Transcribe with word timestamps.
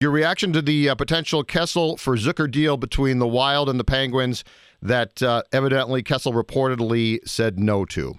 Your 0.00 0.12
reaction 0.12 0.52
to 0.52 0.62
the 0.62 0.90
uh, 0.90 0.94
potential 0.94 1.42
Kessel 1.42 1.96
for 1.96 2.16
Zucker 2.16 2.48
deal 2.48 2.76
between 2.76 3.18
the 3.18 3.26
Wild 3.26 3.68
and 3.68 3.80
the 3.80 3.84
Penguins 3.84 4.44
that 4.80 5.20
uh, 5.24 5.42
evidently 5.50 6.04
Kessel 6.04 6.32
reportedly 6.32 7.18
said 7.26 7.58
no 7.58 7.84
to. 7.86 8.16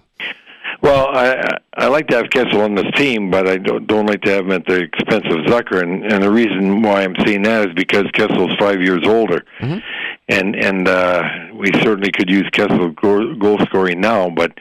Well, 0.82 1.08
I 1.08 1.42
I 1.78 1.86
like 1.86 2.08
to 2.08 2.16
have 2.16 2.28
Kessel 2.28 2.60
on 2.60 2.74
this 2.74 2.90
team, 2.96 3.30
but 3.30 3.48
I 3.48 3.56
don't 3.56 3.86
don't 3.86 4.04
like 4.04 4.20
to 4.22 4.30
have 4.30 4.44
him 4.44 4.52
at 4.52 4.66
the 4.66 4.82
expense 4.82 5.24
of 5.30 5.46
Zucker, 5.46 5.82
and 5.82 6.04
and 6.04 6.22
the 6.22 6.30
reason 6.30 6.82
why 6.82 7.02
I'm 7.02 7.14
saying 7.24 7.44
that 7.44 7.70
is 7.70 7.74
because 7.74 8.04
Kessel's 8.12 8.54
five 8.58 8.82
years 8.82 9.06
older, 9.06 9.42
mm-hmm. 9.60 9.78
and 10.28 10.56
and 10.56 10.86
uh, 10.86 11.22
we 11.54 11.72
certainly 11.80 12.12
could 12.12 12.28
use 12.28 12.46
Kessel 12.52 12.90
goal, 12.90 13.34
goal 13.36 13.58
scoring 13.60 14.02
now, 14.02 14.28
but 14.28 14.52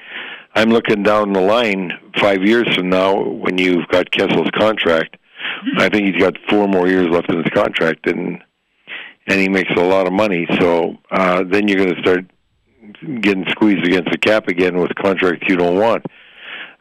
I'm 0.55 0.69
looking 0.69 1.03
down 1.03 1.33
the 1.33 1.41
line 1.41 1.91
five 2.17 2.43
years 2.43 2.73
from 2.75 2.89
now 2.89 3.21
when 3.21 3.57
you've 3.57 3.89
got 3.89 4.09
Kessel's 4.11 4.51
contract 4.57 5.17
I 5.77 5.89
think 5.89 6.07
he's 6.07 6.21
got 6.21 6.37
four 6.49 6.67
more 6.67 6.87
years 6.87 7.07
left 7.07 7.31
in 7.31 7.37
his 7.37 7.51
contract, 7.53 8.07
and 8.07 8.41
and 9.27 9.39
he 9.39 9.49
makes 9.49 9.71
a 9.75 9.81
lot 9.81 10.07
of 10.07 10.13
money. 10.13 10.47
So 10.59 10.97
uh, 11.11 11.43
then 11.49 11.67
you're 11.67 11.77
going 11.77 11.95
to 11.95 12.01
start 12.01 12.25
getting 13.21 13.45
squeezed 13.49 13.85
against 13.85 14.11
the 14.11 14.17
cap 14.17 14.47
again 14.47 14.77
with 14.77 14.93
contracts 14.95 15.47
you 15.47 15.55
don't 15.55 15.77
want. 15.77 16.05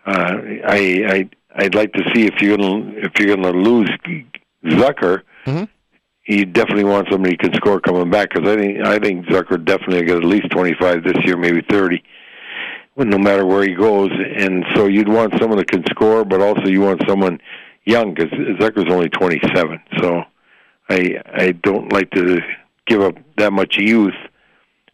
Uh, 0.06 0.34
I 0.66 1.04
I 1.08 1.30
I'd 1.56 1.74
like 1.74 1.92
to 1.94 2.02
see 2.14 2.26
if 2.26 2.40
you're 2.40 2.56
gonna 2.56 2.92
if 2.96 3.12
you're 3.18 3.36
gonna 3.36 3.50
lose 3.50 3.90
Zucker. 4.64 5.22
Mm-hmm. 5.46 5.64
You 6.26 6.44
definitely 6.44 6.84
want 6.84 7.08
somebody 7.10 7.38
who 7.40 7.48
can 7.48 7.54
score 7.54 7.80
coming 7.80 8.10
back 8.10 8.30
because 8.30 8.48
I 8.48 8.56
think 8.56 8.86
I 8.86 8.98
think 8.98 9.26
Zucker 9.26 9.62
definitely 9.62 10.04
get 10.04 10.18
at 10.18 10.24
least 10.24 10.50
25 10.50 11.04
this 11.04 11.16
year, 11.24 11.36
maybe 11.36 11.62
30 11.70 12.02
no 13.04 13.18
matter 13.18 13.46
where 13.46 13.62
he 13.62 13.74
goes. 13.74 14.10
And 14.36 14.64
so 14.74 14.86
you'd 14.86 15.08
want 15.08 15.38
someone 15.38 15.58
that 15.58 15.70
can 15.70 15.84
score, 15.90 16.24
but 16.24 16.40
also 16.40 16.66
you 16.66 16.80
want 16.80 17.02
someone 17.06 17.38
young 17.88 18.14
because 18.14 18.30
Zucker's 18.60 18.92
only 18.92 19.08
27. 19.08 19.80
So 19.98 20.22
I 20.88 21.20
I 21.26 21.52
don't 21.52 21.92
like 21.92 22.10
to 22.12 22.40
give 22.86 23.02
up 23.02 23.14
that 23.36 23.52
much 23.52 23.76
youth 23.78 24.14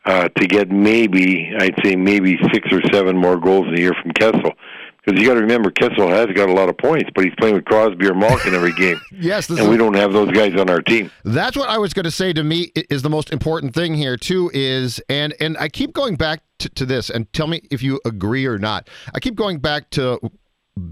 uh, 0.05 0.29
to 0.29 0.47
get 0.47 0.71
maybe 0.71 1.53
I'd 1.59 1.75
say 1.85 1.97
maybe 1.97 2.39
six 2.53 2.69
or 2.73 2.81
seven 2.93 3.17
more 3.17 3.37
goals 3.39 3.67
a 3.73 3.79
year 3.79 3.93
from 4.01 4.13
Kessel. 4.13 4.53
Because 5.05 5.21
you 5.21 5.29
got 5.29 5.35
to 5.35 5.41
remember, 5.41 5.71
Kessel 5.71 6.09
has 6.09 6.29
got 6.35 6.49
a 6.49 6.53
lot 6.53 6.71
of 6.71 6.79
points, 6.79 7.11
but 7.15 7.25
he's 7.25 7.35
playing 7.39 7.57
with 7.57 7.67
Crosby 7.67 8.07
or 8.07 8.15
Malkin 8.15 8.55
every 8.55 8.73
game. 8.73 8.99
yes, 9.13 9.51
and 9.51 9.69
we 9.69 9.77
don't 9.77 9.93
have 9.93 10.15
those 10.15 10.31
guys 10.31 10.59
on 10.59 10.71
our 10.71 10.81
team. 10.81 11.11
That's 11.25 11.59
what 11.59 11.69
I 11.69 11.77
was 11.77 11.93
going 11.93 12.05
to 12.05 12.11
say. 12.11 12.33
To 12.33 12.43
me, 12.43 12.73
is 12.89 13.03
the 13.03 13.11
most 13.11 13.31
important 13.31 13.75
thing 13.75 13.95
here 13.95 14.17
too. 14.17 14.51
Is 14.55 15.03
and 15.11 15.35
and 15.41 15.59
I 15.59 15.69
keep 15.69 15.93
going 15.93 16.17
back 16.17 16.41
to, 16.61 16.71
to 16.71 16.87
this, 16.87 17.11
and 17.11 17.31
tell 17.35 17.49
me 17.49 17.61
if 17.71 17.83
you 17.83 18.01
agree 18.07 18.47
or 18.47 18.59
not. 18.59 18.89
I 19.15 19.21
keep 19.21 19.35
going 19.35 19.59
back 19.59 19.91
to 19.91 20.19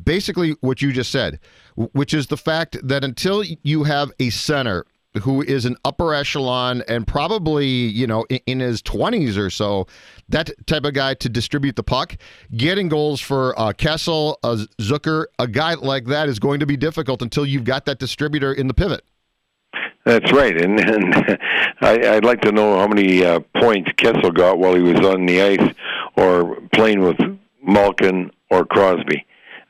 basically 0.04 0.56
what 0.60 0.82
you 0.82 0.92
just 0.92 1.10
said, 1.10 1.40
which 1.76 2.14
is 2.14 2.28
the 2.28 2.36
fact 2.36 2.76
that 2.82 3.04
until 3.04 3.42
you 3.62 3.84
have 3.84 4.12
a 4.18 4.30
center 4.30 4.86
who 5.20 5.42
is 5.42 5.64
an 5.64 5.76
upper 5.84 6.14
echelon 6.14 6.82
and 6.88 7.06
probably, 7.06 7.66
you 7.66 8.06
know, 8.06 8.24
in, 8.30 8.40
in, 8.46 8.60
his 8.60 8.82
20s 8.82 9.36
or 9.36 9.50
so, 9.50 9.86
that 10.28 10.50
type 10.66 10.84
of 10.84 10.94
guy 10.94 11.14
to 11.14 11.28
distribute 11.28 11.76
the 11.76 11.82
puck, 11.82 12.16
getting 12.56 12.88
goals 12.88 13.20
for 13.20 13.58
uh, 13.60 13.72
Kessel, 13.72 14.38
uh, 14.42 14.64
Zucker, 14.80 15.26
a 15.38 15.46
guy 15.46 15.74
like 15.74 16.06
that 16.06 16.28
is 16.28 16.38
going 16.38 16.60
to 16.60 16.66
be 16.66 16.76
difficult 16.76 17.20
until 17.20 17.44
you've 17.44 17.64
got 17.64 17.84
that 17.84 17.98
distributor 17.98 18.52
in 18.52 18.68
the 18.68 18.74
pivot. 18.74 19.04
That's 20.04 20.32
right, 20.32 20.60
and, 20.60 20.80
and 20.80 21.14
I, 21.80 22.16
I'd 22.16 22.24
like 22.24 22.40
to 22.42 22.52
know 22.52 22.78
how 22.78 22.88
many 22.88 23.24
uh, 23.24 23.40
points 23.56 23.90
Kessel 23.96 24.30
got 24.30 24.58
while 24.58 24.74
he 24.74 24.82
was 24.82 25.00
on 25.00 25.26
the 25.26 25.42
ice 25.42 25.74
or 26.16 26.56
playing 26.72 27.00
with 27.00 27.18
Malkin 27.62 28.30
or 28.50 28.64
Crosby 28.64 29.24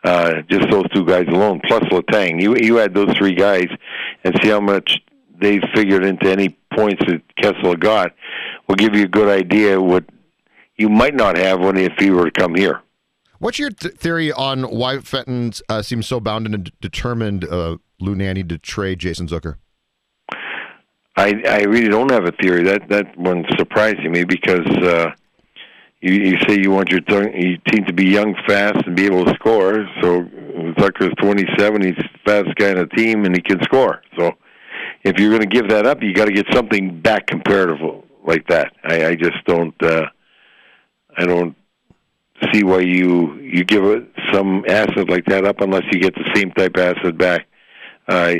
uh, 0.04 0.42
just 0.50 0.70
those 0.70 0.88
two 0.94 1.04
guys 1.04 1.26
alone, 1.28 1.60
plus 1.66 1.82
Letang. 1.84 2.40
You 2.40 2.56
you 2.56 2.80
add 2.80 2.94
those 2.94 3.12
three 3.16 3.34
guys 3.34 3.68
and 4.24 4.34
see 4.42 4.48
how 4.48 4.60
much 4.60 4.98
they 5.40 5.60
figured 5.74 6.04
into 6.04 6.30
any 6.30 6.56
points 6.74 7.02
that 7.06 7.22
Kessel 7.40 7.74
got. 7.76 8.12
Will 8.68 8.76
give 8.76 8.94
you 8.94 9.04
a 9.04 9.08
good 9.08 9.28
idea 9.28 9.80
what 9.80 10.04
you 10.76 10.88
might 10.88 11.14
not 11.14 11.36
have 11.36 11.60
when 11.60 11.76
if 11.76 11.92
he 11.98 12.10
were 12.10 12.30
to 12.30 12.40
come 12.40 12.54
here. 12.54 12.80
What's 13.38 13.58
your 13.58 13.70
th- 13.70 13.94
theory 13.94 14.30
on 14.32 14.62
why 14.62 14.98
Fenton 15.00 15.52
uh, 15.68 15.82
seems 15.82 16.06
so 16.06 16.20
bound 16.20 16.46
and 16.46 16.64
d- 16.64 16.72
determined, 16.80 17.44
uh, 17.44 17.78
Lou 18.00 18.14
Nanne, 18.14 18.48
to 18.48 18.56
trade 18.58 19.00
Jason 19.00 19.26
Zucker? 19.26 19.56
I 21.16 21.42
I 21.48 21.62
really 21.64 21.88
don't 21.88 22.10
have 22.10 22.24
a 22.24 22.32
theory. 22.32 22.62
That 22.62 22.88
that 22.88 23.18
one 23.18 23.44
surprising 23.58 24.12
me 24.12 24.24
because 24.24 24.66
uh, 24.82 25.10
you, 26.02 26.14
you 26.14 26.38
say 26.46 26.58
you 26.60 26.70
want 26.70 26.90
your, 26.90 27.00
your 27.08 27.56
team 27.68 27.84
to 27.86 27.92
be 27.92 28.06
young, 28.06 28.34
fast, 28.46 28.86
and 28.86 28.96
be 28.96 29.06
able 29.06 29.24
to 29.24 29.34
score. 29.34 29.86
So 30.02 30.22
Zucker's 30.78 31.14
27. 31.20 31.82
He's 31.82 31.94
the 31.94 32.08
fastest 32.26 32.56
guy 32.56 32.70
on 32.70 32.76
the 32.76 32.86
team, 32.88 33.24
and 33.24 33.34
he 33.34 33.40
can 33.40 33.62
score. 33.62 34.02
So 34.18 34.32
if 35.04 35.18
you're 35.18 35.30
going 35.30 35.42
to 35.42 35.46
give 35.46 35.68
that 35.70 35.86
up, 35.86 36.02
you 36.02 36.12
got 36.12 36.26
to 36.26 36.32
get 36.32 36.46
something 36.52 37.00
back 37.00 37.28
comparative 37.28 37.78
like 38.26 38.46
that. 38.48 38.72
I, 38.84 39.06
I 39.06 39.14
just 39.14 39.44
don't. 39.46 39.74
Uh, 39.82 40.06
I 41.16 41.24
don't 41.24 41.54
see 42.52 42.64
why 42.64 42.80
you 42.80 43.34
you 43.36 43.64
give 43.64 43.84
some 44.32 44.64
asset 44.68 45.08
like 45.08 45.26
that 45.26 45.44
up 45.44 45.60
unless 45.60 45.84
you 45.92 46.00
get 46.00 46.14
the 46.14 46.28
same 46.34 46.50
type 46.52 46.76
of 46.76 46.96
asset 46.96 47.16
back. 47.16 47.46
Uh, 48.08 48.34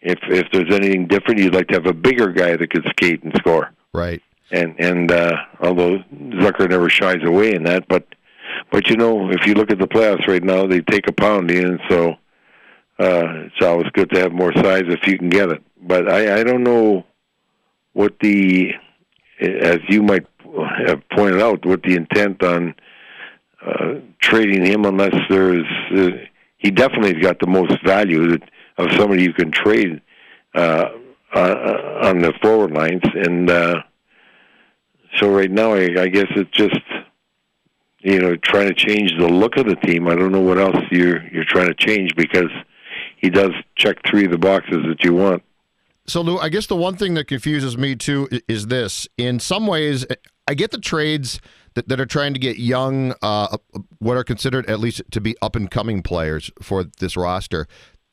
if 0.00 0.18
if 0.28 0.46
there's 0.52 0.74
anything 0.74 1.06
different, 1.06 1.38
you'd 1.38 1.54
like 1.54 1.68
to 1.68 1.74
have 1.74 1.86
a 1.86 1.92
bigger 1.92 2.32
guy 2.32 2.56
that 2.56 2.70
could 2.70 2.84
skate 2.90 3.22
and 3.22 3.32
score. 3.36 3.70
Right 3.92 4.20
and 4.50 4.74
and 4.78 5.10
uh, 5.10 5.36
although 5.60 5.98
Zucker 6.12 6.68
never 6.68 6.88
shies 6.88 7.22
away 7.24 7.54
in 7.54 7.64
that, 7.64 7.88
but 7.88 8.06
but 8.70 8.88
you 8.88 8.96
know 8.96 9.30
if 9.30 9.46
you 9.46 9.54
look 9.54 9.70
at 9.70 9.78
the 9.78 9.86
playoffs 9.86 10.26
right 10.26 10.42
now, 10.42 10.66
they 10.66 10.80
take 10.80 11.08
a 11.08 11.12
pounding, 11.12 11.64
and 11.64 11.80
so 11.88 12.10
uh, 12.98 13.46
it's 13.46 13.62
always 13.62 13.88
good 13.92 14.10
to 14.10 14.20
have 14.20 14.32
more 14.32 14.52
size 14.54 14.84
if 14.86 15.06
you 15.06 15.18
can 15.18 15.28
get 15.28 15.50
it. 15.50 15.62
But 15.80 16.08
I, 16.08 16.40
I 16.40 16.44
don't 16.44 16.62
know 16.62 17.04
what 17.92 18.18
the 18.20 18.72
as 19.40 19.78
you 19.88 20.02
might 20.02 20.26
have 20.86 21.02
pointed 21.10 21.40
out 21.40 21.64
what 21.66 21.82
the 21.82 21.96
intent 21.96 22.42
on 22.42 22.74
uh, 23.66 23.94
trading 24.20 24.64
him 24.64 24.84
unless 24.84 25.14
there's 25.28 25.66
uh, 25.96 26.10
he 26.58 26.70
definitely 26.70 27.14
has 27.14 27.22
got 27.22 27.40
the 27.40 27.46
most 27.46 27.74
value 27.84 28.38
of 28.78 28.92
somebody 28.92 29.22
you 29.22 29.32
can 29.32 29.50
trade 29.50 30.00
uh, 30.54 30.88
uh, 31.34 32.00
on 32.02 32.18
the 32.18 32.32
forward 32.42 32.72
lines 32.72 33.02
and. 33.14 33.48
Uh, 33.48 33.82
so 35.16 35.28
right 35.30 35.50
now, 35.50 35.74
I, 35.74 36.02
I 36.02 36.08
guess 36.08 36.26
it's 36.30 36.50
just 36.50 36.80
you 38.00 38.18
know 38.18 38.36
trying 38.36 38.68
to 38.68 38.74
change 38.74 39.12
the 39.18 39.28
look 39.28 39.56
of 39.56 39.66
the 39.66 39.76
team. 39.76 40.08
I 40.08 40.14
don't 40.14 40.32
know 40.32 40.40
what 40.40 40.58
else 40.58 40.76
you're 40.90 41.26
you're 41.28 41.44
trying 41.44 41.68
to 41.68 41.74
change 41.74 42.14
because 42.16 42.50
he 43.16 43.30
does 43.30 43.50
check 43.76 43.96
three 44.08 44.26
of 44.26 44.30
the 44.30 44.38
boxes 44.38 44.84
that 44.86 45.02
you 45.02 45.14
want. 45.14 45.42
So 46.06 46.20
Lou, 46.20 46.38
I 46.38 46.50
guess 46.50 46.66
the 46.66 46.76
one 46.76 46.96
thing 46.96 47.14
that 47.14 47.26
confuses 47.26 47.78
me 47.78 47.96
too 47.96 48.28
is 48.46 48.66
this. 48.66 49.08
In 49.16 49.40
some 49.40 49.66
ways, 49.66 50.04
I 50.46 50.54
get 50.54 50.70
the 50.70 50.78
trades 50.78 51.40
that, 51.74 51.88
that 51.88 51.98
are 51.98 52.06
trying 52.06 52.34
to 52.34 52.38
get 52.38 52.58
young, 52.58 53.14
uh, 53.22 53.56
what 53.98 54.16
are 54.16 54.24
considered 54.24 54.68
at 54.68 54.80
least 54.80 55.00
to 55.10 55.20
be 55.20 55.34
up 55.40 55.56
and 55.56 55.70
coming 55.70 56.02
players 56.02 56.50
for 56.60 56.84
this 56.84 57.16
roster. 57.16 57.66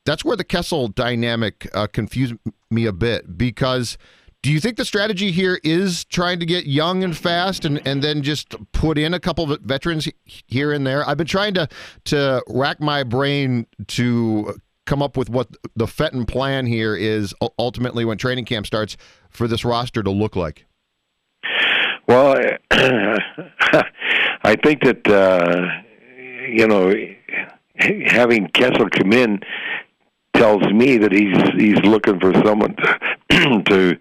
That's 0.05 0.23
where 0.23 0.37
the 0.37 0.45
Kessel 0.45 0.87
dynamic 0.87 1.69
uh, 1.73 1.87
confused 1.87 2.35
me 2.69 2.85
a 2.85 2.93
bit 2.93 3.37
because 3.37 3.97
do 4.41 4.51
you 4.51 4.59
think 4.59 4.77
the 4.77 4.85
strategy 4.85 5.31
here 5.31 5.59
is 5.63 6.03
trying 6.05 6.39
to 6.39 6.45
get 6.45 6.65
young 6.65 7.03
and 7.03 7.15
fast 7.15 7.63
and, 7.63 7.85
and 7.85 8.01
then 8.03 8.23
just 8.23 8.55
put 8.71 8.97
in 8.97 9.13
a 9.13 9.19
couple 9.19 9.51
of 9.51 9.61
veterans 9.61 10.07
here 10.25 10.71
and 10.71 10.85
there? 10.85 11.07
I've 11.07 11.17
been 11.17 11.27
trying 11.27 11.53
to 11.55 11.67
to 12.05 12.43
rack 12.47 12.79
my 12.79 13.03
brain 13.03 13.67
to 13.87 14.55
come 14.85 15.01
up 15.01 15.15
with 15.15 15.29
what 15.29 15.47
the 15.75 15.87
Fenton 15.87 16.25
plan 16.25 16.65
here 16.65 16.95
is 16.95 17.33
ultimately 17.59 18.03
when 18.03 18.17
training 18.17 18.45
camp 18.45 18.65
starts 18.65 18.97
for 19.29 19.47
this 19.47 19.63
roster 19.63 20.03
to 20.03 20.11
look 20.11 20.35
like? 20.35 20.65
Well, 22.07 22.35
I 22.71 24.55
think 24.63 24.83
that 24.83 25.07
uh, 25.07 25.67
you 26.49 26.67
know 26.67 26.93
having 28.07 28.47
Kessel 28.49 28.89
come 28.89 29.13
in 29.13 29.39
tells 30.35 30.63
me 30.73 30.97
that 30.97 31.11
he's 31.11 31.37
he's 31.57 31.79
looking 31.85 32.19
for 32.19 32.33
someone 32.43 32.75
to, 32.75 33.63
to 33.69 33.97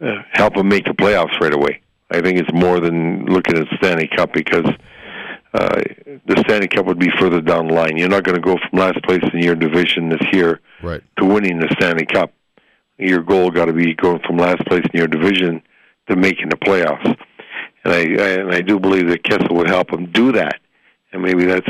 uh, 0.00 0.22
help 0.32 0.56
him 0.56 0.68
make 0.68 0.84
the 0.84 0.92
playoffs 0.92 1.38
right 1.40 1.54
away. 1.54 1.82
I 2.10 2.20
think 2.20 2.38
it's 2.38 2.52
more 2.52 2.80
than 2.80 3.26
looking 3.26 3.56
at 3.56 3.68
the 3.70 3.76
Stanley 3.76 4.08
Cup 4.08 4.32
because 4.32 4.66
uh, 5.52 5.82
the 6.26 6.42
Stanley 6.46 6.68
Cup 6.68 6.86
would 6.86 6.98
be 6.98 7.10
further 7.18 7.40
down 7.40 7.68
the 7.68 7.74
line. 7.74 7.96
You're 7.96 8.08
not 8.08 8.24
going 8.24 8.36
to 8.36 8.42
go 8.42 8.56
from 8.56 8.78
last 8.78 9.02
place 9.04 9.22
in 9.32 9.40
your 9.40 9.54
division 9.54 10.08
this 10.08 10.22
year 10.32 10.60
right. 10.82 11.02
to 11.18 11.24
winning 11.24 11.58
the 11.60 11.68
Stanley 11.78 12.06
Cup. 12.06 12.32
Your 12.98 13.22
goal 13.22 13.50
got 13.50 13.66
to 13.66 13.72
be 13.72 13.94
going 13.94 14.20
from 14.26 14.36
last 14.36 14.64
place 14.66 14.84
in 14.92 14.98
your 14.98 15.08
division 15.08 15.62
to 16.08 16.16
making 16.16 16.50
the 16.50 16.56
playoffs. 16.56 17.16
And 17.84 17.92
I, 17.94 17.98
I 17.98 18.28
and 18.40 18.52
I 18.52 18.60
do 18.60 18.78
believe 18.78 19.08
that 19.08 19.24
Kessel 19.24 19.56
would 19.56 19.68
help 19.68 19.92
him 19.92 20.10
do 20.12 20.32
that. 20.32 20.60
And 21.12 21.22
maybe 21.22 21.46
that's 21.46 21.68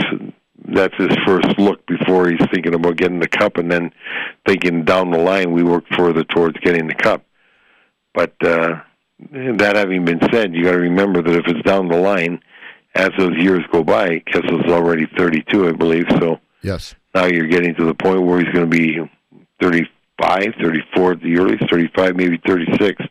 that's 0.69 0.95
his 0.97 1.17
first 1.27 1.59
look 1.59 1.87
before 1.87 2.29
he's 2.29 2.45
thinking 2.53 2.75
about 2.75 2.97
getting 2.97 3.21
the 3.21 3.29
cup, 3.29 3.57
and 3.57 3.71
then 3.71 3.93
thinking 4.47 4.85
down 4.85 5.11
the 5.11 5.19
line 5.19 5.53
we 5.53 5.63
work 5.63 5.85
further 5.97 6.25
towards 6.25 6.59
getting 6.59 6.87
the 6.87 6.95
cup. 6.95 7.25
But 8.15 8.35
uh, 8.43 8.81
that 9.33 9.77
having 9.77 10.05
been 10.05 10.21
said, 10.33 10.55
you 10.55 10.65
got 10.65 10.73
to 10.73 10.79
remember 10.79 11.23
that 11.23 11.35
if 11.35 11.47
it's 11.47 11.63
down 11.63 11.89
the 11.89 11.97
line, 11.97 12.41
as 12.95 13.11
those 13.19 13.37
years 13.37 13.65
go 13.71 13.85
by, 13.85 14.21
Kessel's 14.21 14.71
already 14.71 15.07
32, 15.17 15.69
I 15.69 15.73
believe. 15.73 16.07
So 16.19 16.41
yes, 16.63 16.95
now 17.15 17.27
you're 17.27 17.47
getting 17.47 17.75
to 17.77 17.85
the 17.85 17.95
point 17.95 18.23
where 18.23 18.41
he's 18.41 18.53
going 18.53 18.69
to 18.69 18.77
be 18.77 18.99
35, 19.61 20.55
34 20.61 21.13
at 21.13 21.21
the 21.21 21.39
earliest, 21.39 21.71
35, 21.71 22.17
maybe 22.17 22.41
36. 22.45 23.03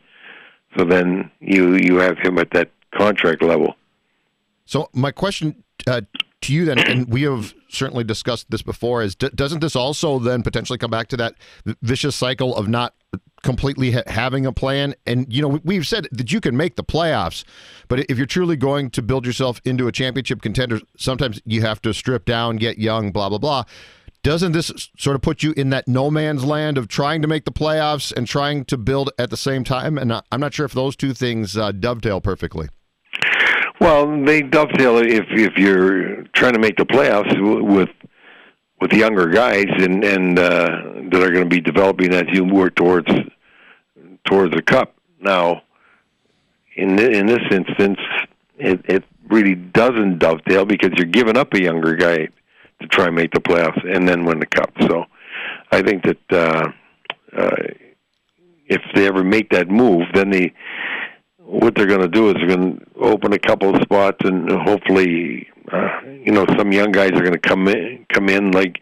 So 0.78 0.84
then 0.84 1.32
you 1.40 1.76
you 1.76 1.98
have 1.98 2.18
him 2.18 2.38
at 2.38 2.52
that 2.52 2.72
contract 2.94 3.42
level. 3.42 3.76
So 4.66 4.90
my 4.94 5.12
question 5.12 5.64
uh, 5.88 6.02
to 6.42 6.54
you 6.54 6.66
then, 6.66 6.80
and 6.80 7.08
we 7.08 7.24
have 7.24 7.54
certainly 7.70 8.04
discussed 8.04 8.50
this 8.50 8.62
before, 8.62 9.02
is 9.02 9.16
d- 9.16 9.30
doesn't 9.34 9.60
this 9.62 9.76
also 9.76 10.20
then 10.20 10.44
potentially 10.44 10.78
come 10.78 10.92
back 10.92 11.08
to 11.10 11.18
that 11.18 11.36
vicious 11.82 12.16
cycle 12.16 12.56
of 12.56 12.68
not 12.68 12.94
completely 13.44 13.92
ha- 13.92 14.04
having 14.08 14.46
a 14.46 14.52
plan? 14.52 14.96
And 15.06 15.32
you 15.32 15.42
know, 15.42 15.60
we've 15.64 15.88
said 15.88 16.08
that 16.12 16.32
you 16.32 16.42
can 16.42 16.56
make 16.56 16.76
the 16.76 16.84
playoffs, 16.84 17.44
but 17.88 18.00
if 18.10 18.18
you're 18.18 18.28
truly 18.28 18.56
going 18.56 18.90
to 18.92 19.02
build 19.02 19.26
yourself 19.26 19.62
into 19.66 19.88
a 19.88 19.92
championship 19.92 20.42
contender, 20.42 20.80
sometimes 20.98 21.42
you 21.46 21.62
have 21.62 21.82
to 21.84 21.94
strip 21.94 22.26
down, 22.26 22.58
get 22.58 22.78
young, 22.78 23.12
blah 23.12 23.30
blah 23.30 23.38
blah. 23.38 23.64
Doesn't 24.22 24.52
this 24.52 24.90
sort 24.98 25.16
of 25.16 25.22
put 25.22 25.44
you 25.44 25.54
in 25.56 25.70
that 25.70 25.88
no 25.88 26.12
man's 26.12 26.44
land 26.44 26.78
of 26.78 26.90
trying 26.90 27.22
to 27.22 27.28
make 27.28 27.46
the 27.46 27.54
playoffs 27.54 28.12
and 28.12 28.28
trying 28.28 28.66
to 28.66 28.78
build 28.78 29.12
at 29.18 29.30
the 29.30 29.38
same 29.38 29.64
time? 29.64 29.98
And 29.98 30.12
I'm 30.32 30.42
not 30.42 30.54
sure 30.54 30.66
if 30.66 30.74
those 30.74 30.98
two 30.98 31.14
things 31.14 31.56
uh, 31.56 31.72
dovetail 31.72 32.20
perfectly. 32.20 32.68
Well, 33.80 34.26
they 34.26 34.42
dovetail 34.42 34.98
if 34.98 35.26
if 35.30 35.58
you're 35.58 36.24
trying 36.36 36.54
to 36.54 36.60
make 36.60 36.76
the 36.76 36.86
playoffs 36.86 37.34
with 37.66 37.90
with 38.82 38.94
younger 38.94 39.28
guys 39.28 39.68
and 39.78 40.04
and 40.04 40.40
uh, 40.40 40.82
that 41.12 41.22
are 41.22 41.32
going 41.32 41.44
to 41.44 41.50
be 41.50 41.62
developing 41.62 42.14
as 42.14 42.26
you 42.32 42.44
work 42.44 42.76
towards 42.76 43.10
towards 44.26 44.54
the 44.56 44.62
cup. 44.62 44.94
Now, 45.20 45.64
in 46.76 46.98
in 47.00 47.26
this 47.26 47.44
instance, 47.52 48.00
it 48.58 48.82
it 48.86 49.04
really 49.28 49.56
doesn't 49.56 50.20
dovetail 50.20 50.66
because 50.66 50.92
you're 50.96 51.06
giving 51.06 51.38
up 51.38 51.54
a 51.54 51.62
younger 51.62 51.96
guy 51.96 52.28
to 52.82 52.88
try 52.88 53.08
and 53.08 53.16
make 53.16 53.32
the 53.32 53.42
playoffs 53.42 53.84
and 53.86 54.08
then 54.08 54.26
win 54.26 54.40
the 54.40 54.46
cup. 54.46 54.72
So, 54.88 55.06
I 55.72 55.82
think 55.82 56.04
that 56.04 56.32
uh, 56.32 56.72
uh, 57.36 57.56
if 58.68 58.82
they 58.96 59.08
ever 59.08 59.24
make 59.24 59.50
that 59.50 59.70
move, 59.70 60.08
then 60.14 60.30
they 60.30 60.54
what 61.38 61.74
they're 61.76 61.88
going 61.88 62.02
to 62.02 62.08
do 62.08 62.30
is 62.30 62.36
they're 62.36 62.56
going 62.56 62.78
to 62.78 63.00
open 63.00 63.34
a 63.34 63.40
couple 63.40 63.76
of 63.76 63.82
spots, 63.82 64.20
and 64.24 64.50
hopefully, 64.52 65.50
uh, 65.72 66.02
you 66.06 66.32
know, 66.32 66.46
some 66.58 66.72
young 66.72 66.92
guys 66.92 67.12
are 67.12 67.22
going 67.22 67.34
to 67.34 67.40
come 67.40 67.68
in, 67.68 68.06
come 68.12 68.30
in 68.30 68.52
like 68.52 68.80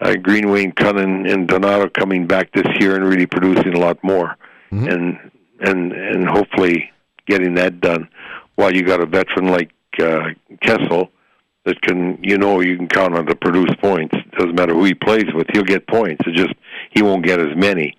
uh, 0.00 0.14
Greenway 0.16 0.64
and 0.64 0.76
Kunin 0.76 1.30
and 1.30 1.46
Donato 1.46 1.88
coming 1.88 2.26
back 2.26 2.52
this 2.52 2.66
year 2.78 2.96
and 2.96 3.04
really 3.04 3.26
producing 3.26 3.74
a 3.74 3.78
lot 3.78 4.02
more, 4.02 4.36
mm-hmm. 4.72 4.88
and 4.88 5.30
and 5.60 5.92
and 5.92 6.28
hopefully 6.28 6.90
getting 7.26 7.54
that 7.54 7.80
done. 7.80 8.08
While 8.56 8.74
you 8.74 8.82
got 8.82 9.00
a 9.00 9.06
veteran 9.06 9.46
like 9.46 9.72
uh, 10.00 10.30
Kessel 10.62 11.10
that 11.64 11.80
can, 11.82 12.18
you 12.22 12.38
know, 12.38 12.60
you 12.60 12.76
can 12.76 12.88
count 12.88 13.14
on 13.14 13.26
to 13.26 13.36
produce 13.36 13.74
points. 13.80 14.14
It 14.16 14.30
doesn't 14.32 14.54
matter 14.54 14.74
who 14.74 14.84
he 14.84 14.94
plays 14.94 15.32
with; 15.34 15.46
he'll 15.52 15.62
get 15.62 15.86
points. 15.86 16.22
It 16.26 16.34
just 16.34 16.54
he 16.90 17.02
won't 17.02 17.24
get 17.24 17.40
as 17.40 17.54
many 17.56 17.96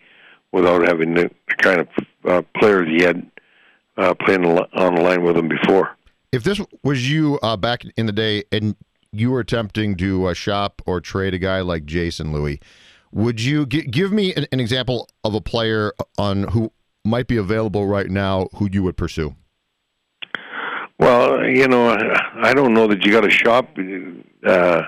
without 0.51 0.85
having 0.85 1.13
the, 1.13 1.31
the 1.47 1.55
kind 1.55 1.81
of 1.81 1.87
uh, 2.25 2.41
players 2.57 2.87
he 2.87 3.03
had 3.03 3.29
uh, 3.97 4.13
playing 4.13 4.45
on 4.45 4.95
the 4.95 5.01
line 5.01 5.23
with 5.23 5.37
him 5.37 5.47
before. 5.47 5.95
If 6.31 6.43
this 6.43 6.61
was 6.83 7.11
you 7.11 7.39
uh, 7.43 7.57
back 7.57 7.83
in 7.97 8.05
the 8.05 8.13
day 8.13 8.45
and 8.51 8.75
you 9.11 9.31
were 9.31 9.41
attempting 9.41 9.97
to 9.97 10.27
uh, 10.27 10.33
shop 10.33 10.81
or 10.85 11.01
trade 11.01 11.33
a 11.33 11.37
guy 11.37 11.59
like 11.59 11.85
Jason 11.85 12.31
Louis, 12.31 12.61
would 13.11 13.41
you 13.41 13.65
g- 13.65 13.81
give 13.81 14.13
me 14.13 14.33
an, 14.35 14.47
an, 14.53 14.61
example 14.61 15.09
of 15.25 15.35
a 15.35 15.41
player 15.41 15.91
on 16.17 16.43
who 16.43 16.71
might 17.03 17.27
be 17.27 17.35
available 17.35 17.85
right 17.85 18.09
now 18.09 18.47
who 18.55 18.69
you 18.71 18.81
would 18.83 18.95
pursue? 18.95 19.35
Well, 20.99 21.43
you 21.43 21.67
know, 21.67 21.89
I 22.41 22.53
don't 22.53 22.73
know 22.73 22.87
that 22.87 23.05
you 23.05 23.11
got 23.11 23.21
to 23.21 23.29
shop. 23.29 23.77
Uh, 24.45 24.83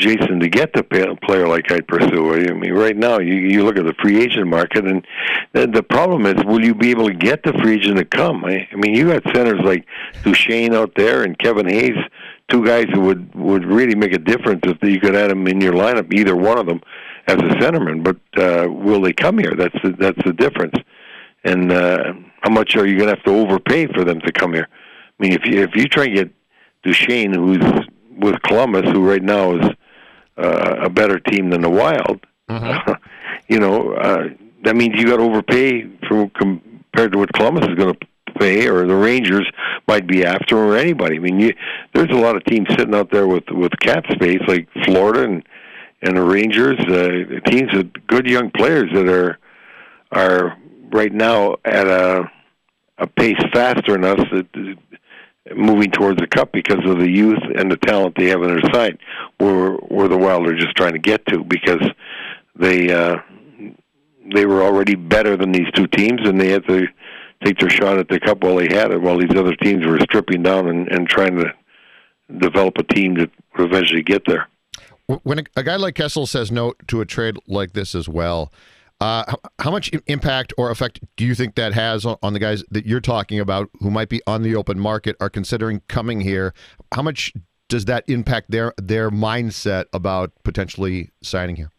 Jason 0.00 0.40
to 0.40 0.48
get 0.48 0.72
the 0.72 0.82
player 0.82 1.46
like 1.46 1.70
I 1.70 1.80
pursue. 1.80 2.34
I 2.34 2.52
mean, 2.54 2.72
right 2.72 2.96
now 2.96 3.18
you 3.18 3.34
you 3.34 3.64
look 3.64 3.76
at 3.76 3.84
the 3.84 3.94
free 4.00 4.20
agent 4.20 4.46
market, 4.46 4.86
and 4.86 5.06
the, 5.52 5.66
the 5.66 5.82
problem 5.82 6.24
is, 6.26 6.42
will 6.44 6.64
you 6.64 6.74
be 6.74 6.90
able 6.90 7.06
to 7.08 7.14
get 7.14 7.42
the 7.42 7.52
free 7.52 7.74
agent 7.74 7.98
to 7.98 8.04
come? 8.06 8.44
I, 8.44 8.66
I 8.72 8.76
mean, 8.76 8.94
you 8.94 9.08
got 9.08 9.22
centers 9.34 9.60
like 9.60 9.84
Duchene 10.24 10.74
out 10.74 10.94
there 10.96 11.22
and 11.22 11.38
Kevin 11.38 11.68
Hayes, 11.68 11.98
two 12.48 12.64
guys 12.64 12.86
who 12.92 13.00
would 13.02 13.34
would 13.34 13.64
really 13.64 13.94
make 13.94 14.14
a 14.14 14.18
difference 14.18 14.62
if 14.64 14.82
you 14.82 14.98
could 14.98 15.14
add 15.14 15.30
them 15.30 15.46
in 15.46 15.60
your 15.60 15.74
lineup, 15.74 16.12
either 16.14 16.34
one 16.34 16.58
of 16.58 16.66
them 16.66 16.80
as 17.26 17.36
a 17.36 17.54
centerman. 17.60 18.02
But 18.02 18.18
uh, 18.42 18.70
will 18.70 19.02
they 19.02 19.12
come 19.12 19.38
here? 19.38 19.54
That's 19.54 19.76
the, 19.82 19.94
that's 19.98 20.24
the 20.24 20.32
difference. 20.32 20.74
And 21.44 21.70
uh, 21.70 22.14
how 22.40 22.50
much 22.50 22.74
are 22.76 22.86
you 22.86 22.96
going 22.96 23.08
to 23.08 23.16
have 23.16 23.24
to 23.24 23.30
overpay 23.30 23.86
for 23.88 24.04
them 24.04 24.20
to 24.20 24.32
come 24.32 24.54
here? 24.54 24.68
I 24.70 25.22
mean, 25.22 25.32
if 25.32 25.44
you 25.44 25.62
if 25.62 25.76
you 25.76 25.86
try 25.88 26.04
and 26.04 26.14
get 26.14 26.30
Duchene, 26.82 27.34
who's 27.34 27.86
with 28.16 28.40
Columbus, 28.42 28.90
who 28.90 29.06
right 29.06 29.22
now 29.22 29.56
is 29.56 29.70
uh, 30.40 30.76
a 30.82 30.90
better 30.90 31.18
team 31.18 31.50
than 31.50 31.62
the 31.62 31.70
Wild, 31.70 32.24
mm-hmm. 32.48 32.92
you 33.48 33.58
know, 33.58 33.92
uh, 33.94 34.28
that 34.64 34.76
means 34.76 34.94
you 34.96 35.06
got 35.06 35.16
to 35.16 35.22
overpay 35.22 35.88
for 36.08 36.30
compared 36.30 37.12
to 37.12 37.18
what 37.18 37.32
Columbus 37.32 37.68
is 37.68 37.74
going 37.74 37.94
to 37.94 38.06
pay, 38.38 38.68
or 38.68 38.86
the 38.86 38.94
Rangers 38.94 39.50
might 39.86 40.06
be 40.06 40.24
after, 40.24 40.56
or 40.56 40.76
anybody. 40.76 41.16
I 41.16 41.18
mean, 41.18 41.40
you, 41.40 41.54
there's 41.94 42.10
a 42.10 42.20
lot 42.20 42.36
of 42.36 42.44
teams 42.44 42.68
sitting 42.70 42.94
out 42.94 43.10
there 43.10 43.26
with 43.26 43.44
with 43.50 43.72
cap 43.80 44.04
space, 44.12 44.40
like 44.46 44.68
Florida 44.84 45.24
and 45.24 45.42
and 46.02 46.16
the 46.16 46.22
Rangers, 46.22 46.78
uh, 46.80 47.40
teams 47.50 47.72
with 47.74 47.92
good 48.06 48.26
young 48.26 48.50
players 48.50 48.90
that 48.94 49.08
are 49.08 49.38
are 50.12 50.56
right 50.92 51.12
now 51.12 51.56
at 51.64 51.86
a 51.86 52.30
a 52.98 53.06
pace 53.06 53.40
faster 53.52 53.92
than 53.92 54.04
us 54.04 54.20
that 54.32 54.76
moving 55.56 55.90
towards 55.90 56.18
the 56.18 56.26
cup 56.26 56.52
because 56.52 56.84
of 56.84 56.98
the 56.98 57.10
youth 57.10 57.42
and 57.56 57.70
the 57.70 57.76
talent 57.76 58.14
they 58.16 58.26
have 58.28 58.42
on 58.42 58.48
their 58.48 58.72
side. 58.72 58.98
Where 59.38 59.72
where 59.72 60.08
the 60.08 60.18
Wild 60.18 60.46
are 60.46 60.56
just 60.56 60.76
trying 60.76 60.92
to 60.92 60.98
get 60.98 61.24
to 61.26 61.44
because 61.44 61.82
they 62.56 62.92
uh, 62.92 63.16
they 64.34 64.46
were 64.46 64.62
already 64.62 64.94
better 64.94 65.36
than 65.36 65.52
these 65.52 65.70
two 65.74 65.86
teams, 65.86 66.20
and 66.24 66.40
they 66.40 66.50
had 66.50 66.66
to 66.68 66.86
take 67.44 67.58
their 67.58 67.70
shot 67.70 67.98
at 67.98 68.08
the 68.08 68.20
cup 68.20 68.42
while 68.42 68.56
they 68.56 68.68
had 68.70 68.92
it, 68.92 69.00
while 69.00 69.18
these 69.18 69.34
other 69.36 69.54
teams 69.56 69.84
were 69.86 69.98
stripping 70.00 70.42
down 70.42 70.68
and, 70.68 70.88
and 70.88 71.08
trying 71.08 71.36
to 71.36 71.52
develop 72.38 72.76
a 72.78 72.82
team 72.82 73.14
that 73.14 73.30
would 73.56 73.68
eventually 73.68 74.02
get 74.02 74.22
there. 74.26 74.48
When 75.06 75.40
a, 75.40 75.42
a 75.56 75.62
guy 75.62 75.76
like 75.76 75.96
Kessel 75.96 76.26
says 76.26 76.52
no 76.52 76.74
to 76.86 77.00
a 77.00 77.06
trade 77.06 77.36
like 77.48 77.72
this 77.72 77.94
as 77.94 78.08
well, 78.08 78.52
uh, 79.00 79.24
how, 79.58 79.70
much 79.70 79.90
impact 80.06 80.52
or 80.58 80.70
effect 80.70 81.00
do 81.16 81.24
you 81.24 81.34
think 81.34 81.54
that 81.54 81.72
has 81.72 82.04
on, 82.04 82.16
on, 82.22 82.34
the 82.34 82.38
guys 82.38 82.62
that 82.70 82.84
you're 82.84 83.00
talking 83.00 83.40
about 83.40 83.70
who 83.80 83.90
might 83.90 84.08
be 84.08 84.20
on 84.26 84.42
the 84.42 84.54
open 84.54 84.78
market 84.78 85.16
are 85.20 85.30
considering 85.30 85.80
coming 85.88 86.20
here? 86.20 86.52
How 86.92 87.02
much 87.02 87.32
does 87.68 87.86
that 87.86 88.04
impact 88.08 88.50
their 88.50 88.74
their 88.76 89.10
mindset 89.10 89.86
about 89.92 90.32
potentially 90.44 91.10
signing 91.22 91.56
here? 91.56 91.70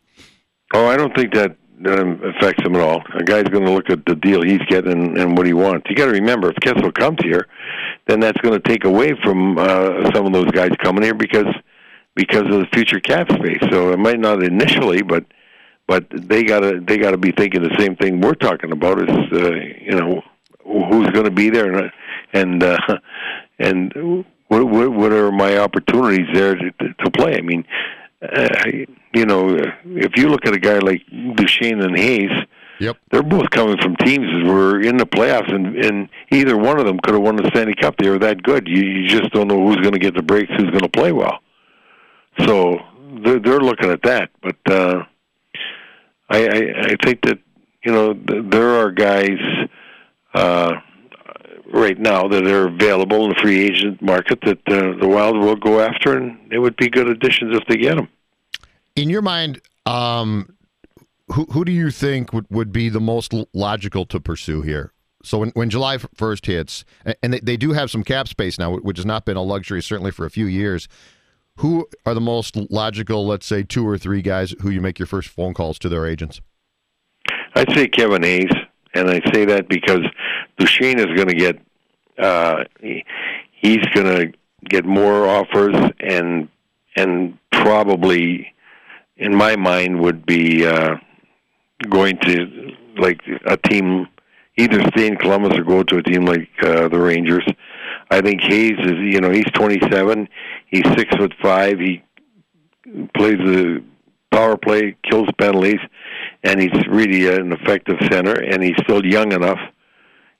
Oh, 0.73 0.87
I 0.87 0.97
don't 0.97 1.15
think 1.15 1.33
that 1.33 1.57
um, 1.87 2.21
affects 2.23 2.63
them 2.63 2.75
at 2.75 2.81
all. 2.81 3.03
A 3.15 3.23
guy's 3.23 3.43
going 3.43 3.65
to 3.65 3.71
look 3.71 3.89
at 3.89 4.05
the 4.05 4.15
deal 4.15 4.41
he's 4.41 4.61
getting 4.67 4.91
and, 4.91 5.17
and 5.17 5.37
what 5.37 5.45
he 5.45 5.53
wants. 5.53 5.89
You 5.89 5.95
got 5.95 6.05
to 6.05 6.11
remember, 6.11 6.49
if 6.49 6.55
Kessel 6.61 6.91
comes 6.91 7.19
here, 7.23 7.47
then 8.07 8.19
that's 8.19 8.39
going 8.41 8.59
to 8.59 8.67
take 8.67 8.85
away 8.85 9.13
from 9.23 9.57
uh, 9.57 10.11
some 10.13 10.25
of 10.25 10.33
those 10.33 10.49
guys 10.51 10.71
coming 10.81 11.03
here 11.03 11.13
because 11.13 11.53
because 12.15 12.43
of 12.43 12.59
the 12.59 12.67
future 12.73 12.99
cap 12.99 13.31
space. 13.31 13.61
So 13.71 13.91
it 13.91 13.99
might 13.99 14.19
not 14.19 14.43
initially, 14.43 15.01
but 15.01 15.25
but 15.91 16.05
they 16.09 16.41
gotta 16.45 16.79
they 16.87 16.97
gotta 16.97 17.17
be 17.17 17.31
thinking 17.31 17.61
the 17.61 17.75
same 17.77 17.97
thing 17.97 18.21
we're 18.21 18.33
talking 18.33 18.71
about 18.71 18.97
is 18.97 19.09
uh, 19.33 19.51
you 19.87 19.91
know 19.91 20.21
who's 20.63 21.09
going 21.09 21.25
to 21.25 21.31
be 21.43 21.49
there 21.49 21.69
and 21.69 21.91
and 22.31 22.63
uh, 22.63 22.77
and 23.59 23.93
what, 24.47 24.63
what 24.63 24.89
what 24.93 25.11
are 25.11 25.33
my 25.33 25.57
opportunities 25.57 26.27
there 26.33 26.55
to, 26.55 26.71
to 26.71 27.11
play? 27.11 27.35
I 27.35 27.41
mean, 27.41 27.65
uh, 28.21 28.47
you 29.13 29.25
know, 29.25 29.57
if 30.07 30.15
you 30.15 30.29
look 30.29 30.45
at 30.45 30.53
a 30.53 30.59
guy 30.59 30.79
like 30.79 31.01
Duchene 31.35 31.81
and 31.81 31.97
Hayes, 31.97 32.31
Yep. 32.79 32.97
they're 33.11 33.21
both 33.21 33.49
coming 33.49 33.77
from 33.81 33.97
teams 33.97 34.27
that 34.31 34.45
were 34.45 34.79
in 34.79 34.95
the 34.95 35.05
playoffs, 35.05 35.53
and, 35.53 35.75
and 35.75 36.09
either 36.31 36.57
one 36.57 36.79
of 36.79 36.85
them 36.85 36.99
could 37.03 37.15
have 37.15 37.21
won 37.21 37.35
the 37.35 37.47
Stanley 37.49 37.75
Cup. 37.75 37.97
They 37.97 38.09
were 38.09 38.17
that 38.19 38.41
good. 38.41 38.65
You, 38.67 38.81
you 38.81 39.07
just 39.09 39.29
don't 39.33 39.49
know 39.49 39.67
who's 39.67 39.81
going 39.85 39.91
to 39.91 39.99
get 39.99 40.15
the 40.15 40.23
breaks, 40.23 40.51
who's 40.57 40.71
going 40.71 40.79
to 40.79 40.89
play 40.89 41.11
well. 41.11 41.39
So 42.47 42.79
they're, 43.23 43.39
they're 43.39 43.59
looking 43.59 43.91
at 43.91 44.01
that. 44.03 44.31
But 44.41 44.73
uh, 44.73 45.03
I, 46.31 46.91
I, 46.91 46.95
think 47.03 47.21
that 47.23 47.39
you 47.83 47.91
know 47.91 48.13
there 48.13 48.69
are 48.69 48.91
guys 48.91 49.37
uh, 50.33 50.73
right 51.73 51.99
now 51.99 52.27
that 52.27 52.47
are 52.47 52.67
available 52.67 53.25
in 53.25 53.29
the 53.29 53.35
free 53.41 53.65
agent 53.65 54.01
market 54.01 54.39
that 54.45 54.59
uh, 54.67 54.99
the 54.99 55.07
Wild 55.07 55.37
will 55.37 55.55
go 55.55 55.81
after, 55.81 56.17
and 56.17 56.39
they 56.49 56.57
would 56.57 56.77
be 56.77 56.89
good 56.89 57.07
additions 57.07 57.55
if 57.55 57.67
they 57.67 57.77
get 57.77 57.95
them. 57.95 58.07
In 58.95 59.09
your 59.09 59.21
mind, 59.21 59.61
um, 59.85 60.55
who 61.33 61.45
who 61.51 61.65
do 61.65 61.71
you 61.71 61.91
think 61.91 62.33
would, 62.33 62.45
would 62.49 62.71
be 62.71 62.89
the 62.89 63.01
most 63.01 63.33
logical 63.53 64.05
to 64.05 64.19
pursue 64.19 64.61
here? 64.61 64.93
So 65.23 65.37
when, 65.37 65.49
when 65.49 65.69
July 65.69 65.97
1st 65.97 66.45
hits, 66.47 66.85
and 67.21 67.33
they, 67.33 67.39
they 67.39 67.57
do 67.57 67.73
have 67.73 67.91
some 67.91 68.03
cap 68.03 68.27
space 68.27 68.57
now, 68.57 68.75
which 68.77 68.97
has 68.97 69.05
not 69.05 69.23
been 69.23 69.37
a 69.37 69.43
luxury 69.43 69.81
certainly 69.81 70.11
for 70.11 70.25
a 70.25 70.31
few 70.31 70.45
years. 70.45 70.87
Who 71.61 71.87
are 72.07 72.15
the 72.15 72.21
most 72.21 72.55
logical, 72.71 73.27
let's 73.27 73.45
say, 73.45 73.61
two 73.61 73.87
or 73.87 73.95
three 73.95 74.23
guys 74.23 74.55
who 74.61 74.71
you 74.71 74.81
make 74.81 74.97
your 74.97 75.05
first 75.05 75.29
phone 75.29 75.53
calls 75.53 75.77
to 75.79 75.89
their 75.89 76.07
agents? 76.07 76.41
I'd 77.53 77.71
say 77.73 77.87
Kevin 77.87 78.23
Hayes, 78.23 78.49
and 78.95 79.07
I 79.07 79.21
say 79.31 79.45
that 79.45 79.69
because 79.69 80.01
Duchene 80.57 80.97
is 80.97 81.05
going 81.05 81.27
to 81.27 81.35
get 81.35 81.61
uh, 82.17 82.63
he, 82.79 83.05
he's 83.51 83.85
going 83.93 84.07
to 84.07 84.33
get 84.69 84.85
more 84.85 85.27
offers, 85.27 85.75
and 85.99 86.49
and 86.95 87.37
probably, 87.51 88.55
in 89.17 89.35
my 89.35 89.55
mind, 89.55 89.99
would 89.99 90.25
be 90.25 90.65
uh, 90.65 90.95
going 91.87 92.17
to 92.23 92.71
like 92.97 93.21
a 93.45 93.57
team 93.57 94.07
either 94.57 94.81
stay 94.87 95.05
in 95.05 95.15
Columbus 95.15 95.59
or 95.59 95.63
go 95.63 95.83
to 95.83 95.97
a 95.97 96.03
team 96.03 96.25
like 96.25 96.49
uh, 96.63 96.87
the 96.87 96.99
Rangers. 96.99 97.47
I 98.09 98.21
think 98.21 98.41
Hayes 98.41 98.79
is 98.79 98.97
you 98.99 99.21
know 99.21 99.29
he's 99.29 99.49
27, 99.53 100.27
he's 100.71 100.85
six 100.97 101.15
foot 101.15 101.33
five, 101.41 101.79
he 101.79 102.03
plays 103.15 103.37
the 103.37 103.83
power 104.31 104.57
play, 104.57 104.95
kills 105.09 105.29
penalties, 105.39 105.79
and 106.43 106.59
he's 106.59 106.87
really 106.89 107.27
an 107.27 107.51
effective 107.51 107.97
center, 108.09 108.33
and 108.33 108.63
he's 108.63 108.77
still 108.83 109.05
young 109.05 109.31
enough 109.33 109.59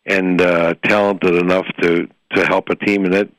and 0.05 0.41
uh, 0.41 0.73
talented 0.85 1.35
enough 1.35 1.65
to 1.81 2.07
to 2.33 2.45
help 2.45 2.69
a 2.69 2.75
team, 2.75 3.03
and 3.05 3.13
that 3.13 3.29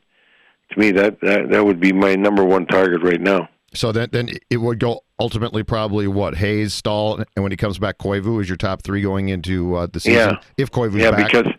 to 0.70 0.78
me 0.78 0.92
that, 0.92 1.20
that 1.22 1.50
that 1.50 1.64
would 1.64 1.80
be 1.80 1.92
my 1.92 2.14
number 2.14 2.44
one 2.44 2.66
target 2.66 3.02
right 3.02 3.20
now. 3.20 3.48
So 3.74 3.90
then, 3.90 4.10
then 4.12 4.28
it 4.50 4.58
would 4.58 4.78
go 4.78 5.00
ultimately 5.18 5.62
probably 5.62 6.06
what 6.06 6.36
Hayes, 6.36 6.74
Staal, 6.74 7.16
and 7.16 7.42
when 7.42 7.52
he 7.52 7.56
comes 7.56 7.78
back, 7.78 7.96
Koivu 7.96 8.42
is 8.42 8.48
your 8.48 8.58
top 8.58 8.82
three 8.82 9.00
going 9.00 9.30
into 9.30 9.74
uh, 9.74 9.86
the 9.90 9.98
season. 9.98 10.30
Yeah. 10.30 10.40
If 10.58 10.70
Koivu's 10.70 10.96
yeah, 10.96 11.10
back, 11.10 11.32
because 11.32 11.50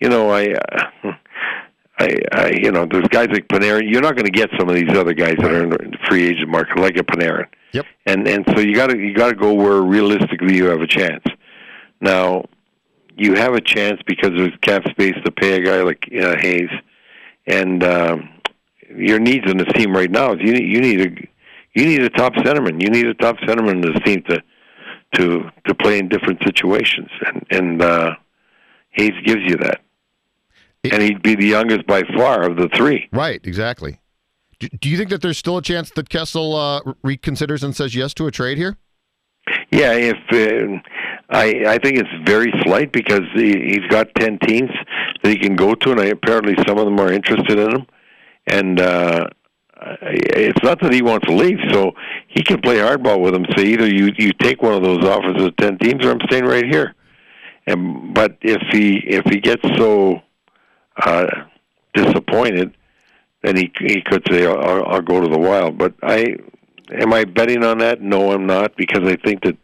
you 0.00 0.10
know 0.10 0.30
I. 0.30 0.52
Uh, 0.52 1.12
I, 1.98 2.18
I, 2.32 2.48
you 2.50 2.72
know, 2.72 2.86
there's 2.90 3.06
guys 3.08 3.28
like 3.28 3.46
Panarin. 3.48 3.90
You're 3.90 4.02
not 4.02 4.16
going 4.16 4.24
to 4.24 4.30
get 4.30 4.50
some 4.58 4.68
of 4.68 4.74
these 4.74 4.90
other 4.96 5.14
guys 5.14 5.36
that 5.38 5.50
are 5.52 5.62
in 5.62 5.70
the 5.70 5.98
free 6.08 6.26
agent 6.26 6.48
market, 6.48 6.78
like 6.78 6.96
a 6.96 7.04
Panarin. 7.04 7.46
Yep. 7.72 7.86
And 8.06 8.26
and 8.26 8.44
so 8.48 8.60
you 8.60 8.74
got 8.74 8.88
to 8.88 8.98
you 8.98 9.14
got 9.14 9.28
to 9.28 9.34
go 9.34 9.52
where 9.52 9.80
realistically 9.82 10.56
you 10.56 10.66
have 10.66 10.80
a 10.80 10.86
chance. 10.86 11.24
Now, 12.00 12.44
you 13.16 13.34
have 13.34 13.54
a 13.54 13.60
chance 13.60 14.00
because 14.06 14.30
there's 14.36 14.52
cap 14.60 14.82
space 14.90 15.14
to 15.24 15.30
pay 15.30 15.56
a 15.56 15.64
guy 15.64 15.82
like 15.82 16.08
uh, 16.20 16.36
Hayes, 16.38 16.70
and 17.46 17.82
um, 17.84 18.28
your 18.96 19.18
needs 19.18 19.50
in 19.50 19.58
the 19.58 19.64
team 19.64 19.94
right 19.94 20.10
now 20.10 20.32
is 20.34 20.40
you 20.40 20.52
need 20.52 20.68
you 20.68 20.80
need 20.80 21.00
a 21.00 21.28
you 21.74 21.86
need 21.86 22.02
a 22.02 22.10
top 22.10 22.34
centerman. 22.34 22.82
You 22.82 22.90
need 22.90 23.06
a 23.06 23.14
top 23.14 23.36
centerman 23.38 23.72
in 23.72 23.80
this 23.80 24.02
team 24.04 24.22
to 24.28 24.42
to 25.14 25.50
to 25.66 25.74
play 25.74 25.98
in 25.98 26.08
different 26.08 26.42
situations, 26.44 27.08
and 27.26 27.46
and 27.50 27.82
uh, 27.82 28.14
Hayes 28.90 29.14
gives 29.24 29.42
you 29.42 29.56
that. 29.58 29.80
And 30.92 31.02
he'd 31.02 31.22
be 31.22 31.34
the 31.34 31.46
youngest 31.46 31.86
by 31.86 32.02
far 32.16 32.42
of 32.42 32.56
the 32.56 32.68
three. 32.76 33.08
right, 33.12 33.40
exactly. 33.44 34.00
Do, 34.58 34.68
do 34.68 34.88
you 34.88 34.96
think 34.96 35.10
that 35.10 35.22
there's 35.22 35.38
still 35.38 35.56
a 35.56 35.62
chance 35.62 35.90
that 35.96 36.08
Kessel 36.08 36.54
uh, 36.54 36.80
reconsiders 37.04 37.62
and 37.62 37.74
says 37.74 37.94
yes 37.94 38.14
to 38.14 38.26
a 38.26 38.30
trade 38.30 38.58
here? 38.58 38.76
Yeah, 39.70 39.92
if 39.92 40.16
uh, 40.32 40.80
I 41.28 41.74
I 41.74 41.78
think 41.78 41.98
it's 41.98 42.08
very 42.24 42.52
slight 42.62 42.92
because 42.92 43.22
he, 43.34 43.52
he's 43.52 43.86
got 43.90 44.14
ten 44.14 44.38
teams 44.38 44.70
that 45.22 45.30
he 45.30 45.38
can 45.38 45.56
go 45.56 45.74
to, 45.74 45.90
and 45.90 46.00
I, 46.00 46.06
apparently 46.06 46.54
some 46.66 46.78
of 46.78 46.84
them 46.84 46.98
are 47.00 47.12
interested 47.12 47.58
in 47.58 47.70
him. 47.72 47.86
And 48.46 48.80
uh, 48.80 49.26
it's 50.02 50.62
not 50.62 50.80
that 50.80 50.92
he 50.92 51.02
wants 51.02 51.26
to 51.26 51.34
leave, 51.34 51.58
so 51.72 51.92
he 52.28 52.42
can 52.42 52.60
play 52.60 52.76
hardball 52.76 53.20
with 53.20 53.32
them. 53.32 53.44
Say 53.56 53.66
either 53.66 53.86
you 53.86 54.12
you 54.16 54.32
take 54.32 54.62
one 54.62 54.74
of 54.74 54.82
those 54.82 55.04
offers 55.04 55.42
of 55.42 55.56
ten 55.56 55.78
teams, 55.78 56.04
or 56.04 56.10
I'm 56.10 56.20
staying 56.26 56.44
right 56.44 56.64
here. 56.64 56.94
And 57.66 58.14
but 58.14 58.36
if 58.42 58.62
he 58.70 58.98
if 59.06 59.24
he 59.26 59.40
gets 59.40 59.62
so 59.76 60.20
uh, 60.96 61.26
disappointed, 61.94 62.76
then 63.42 63.56
he 63.56 63.72
he 63.80 64.00
could 64.02 64.22
say 64.30 64.46
I'll, 64.46 64.84
I'll 64.86 65.02
go 65.02 65.20
to 65.20 65.28
the 65.28 65.38
Wild. 65.38 65.76
But 65.78 65.94
I 66.02 66.36
am 66.92 67.12
I 67.12 67.24
betting 67.24 67.64
on 67.64 67.78
that? 67.78 68.00
No, 68.00 68.32
I'm 68.32 68.46
not 68.46 68.76
because 68.76 69.06
I 69.06 69.16
think 69.16 69.42
that 69.44 69.56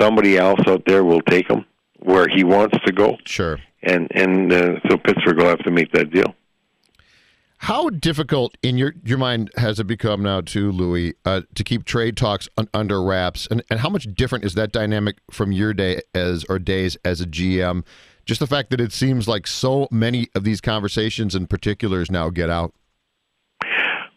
somebody 0.00 0.36
else 0.38 0.60
out 0.66 0.82
there 0.86 1.04
will 1.04 1.22
take 1.22 1.48
him 1.50 1.64
where 1.98 2.26
he 2.28 2.44
wants 2.44 2.76
to 2.84 2.92
go, 2.92 3.16
Sure. 3.24 3.58
and 3.82 4.08
and 4.14 4.52
uh, 4.52 4.80
so 4.88 4.96
Pittsburgh 4.98 5.38
will 5.38 5.46
have 5.46 5.62
to 5.64 5.70
make 5.70 5.92
that 5.92 6.10
deal. 6.10 6.34
How 7.58 7.90
difficult 7.90 8.56
in 8.60 8.76
your 8.76 8.94
your 9.04 9.18
mind 9.18 9.50
has 9.56 9.78
it 9.78 9.86
become 9.86 10.20
now, 10.22 10.40
too, 10.40 10.72
Louis, 10.72 11.14
uh, 11.24 11.42
to 11.54 11.62
keep 11.62 11.84
trade 11.84 12.16
talks 12.16 12.48
un- 12.56 12.68
under 12.74 13.00
wraps, 13.00 13.46
and 13.50 13.62
and 13.70 13.78
how 13.80 13.88
much 13.88 14.08
different 14.14 14.44
is 14.44 14.54
that 14.54 14.72
dynamic 14.72 15.18
from 15.30 15.52
your 15.52 15.72
day 15.72 16.00
as 16.12 16.44
or 16.48 16.58
days 16.58 16.96
as 17.04 17.20
a 17.20 17.26
GM? 17.26 17.84
Just 18.24 18.40
the 18.40 18.46
fact 18.46 18.70
that 18.70 18.80
it 18.80 18.92
seems 18.92 19.26
like 19.26 19.46
so 19.46 19.88
many 19.90 20.28
of 20.34 20.44
these 20.44 20.60
conversations 20.60 21.34
and 21.34 21.48
particulars 21.50 22.10
now 22.10 22.30
get 22.30 22.50
out. 22.50 22.72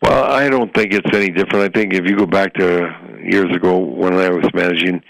Well, 0.02 0.24
I 0.26 0.50
don't 0.50 0.74
think 0.74 0.94
it's 0.94 1.10
any 1.16 1.30
different. 1.30 1.76
I 1.76 1.80
think 1.80 1.94
if 1.94 2.06
you 2.06 2.16
go 2.16 2.28
back 2.28 2.54
to 2.56 2.90
years 3.24 3.56
ago 3.56 3.80
when 3.80 4.14
I 4.14 4.30
was 4.30 4.46
managing, 4.54 5.02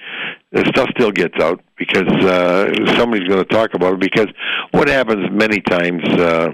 the 0.52 0.64
stuff 0.68 0.90
still 0.96 1.12
gets 1.12 1.38
out 1.42 1.62
because 1.78 2.08
uh, 2.24 2.74
somebody's 2.96 3.28
going 3.28 3.44
to 3.44 3.54
talk 3.54 3.74
about 3.74 3.96
it. 3.96 4.00
Because 4.00 4.28
what 4.72 4.88
happens 4.88 5.30
many 5.32 5.60
times 5.60 6.02
uh, 6.18 6.52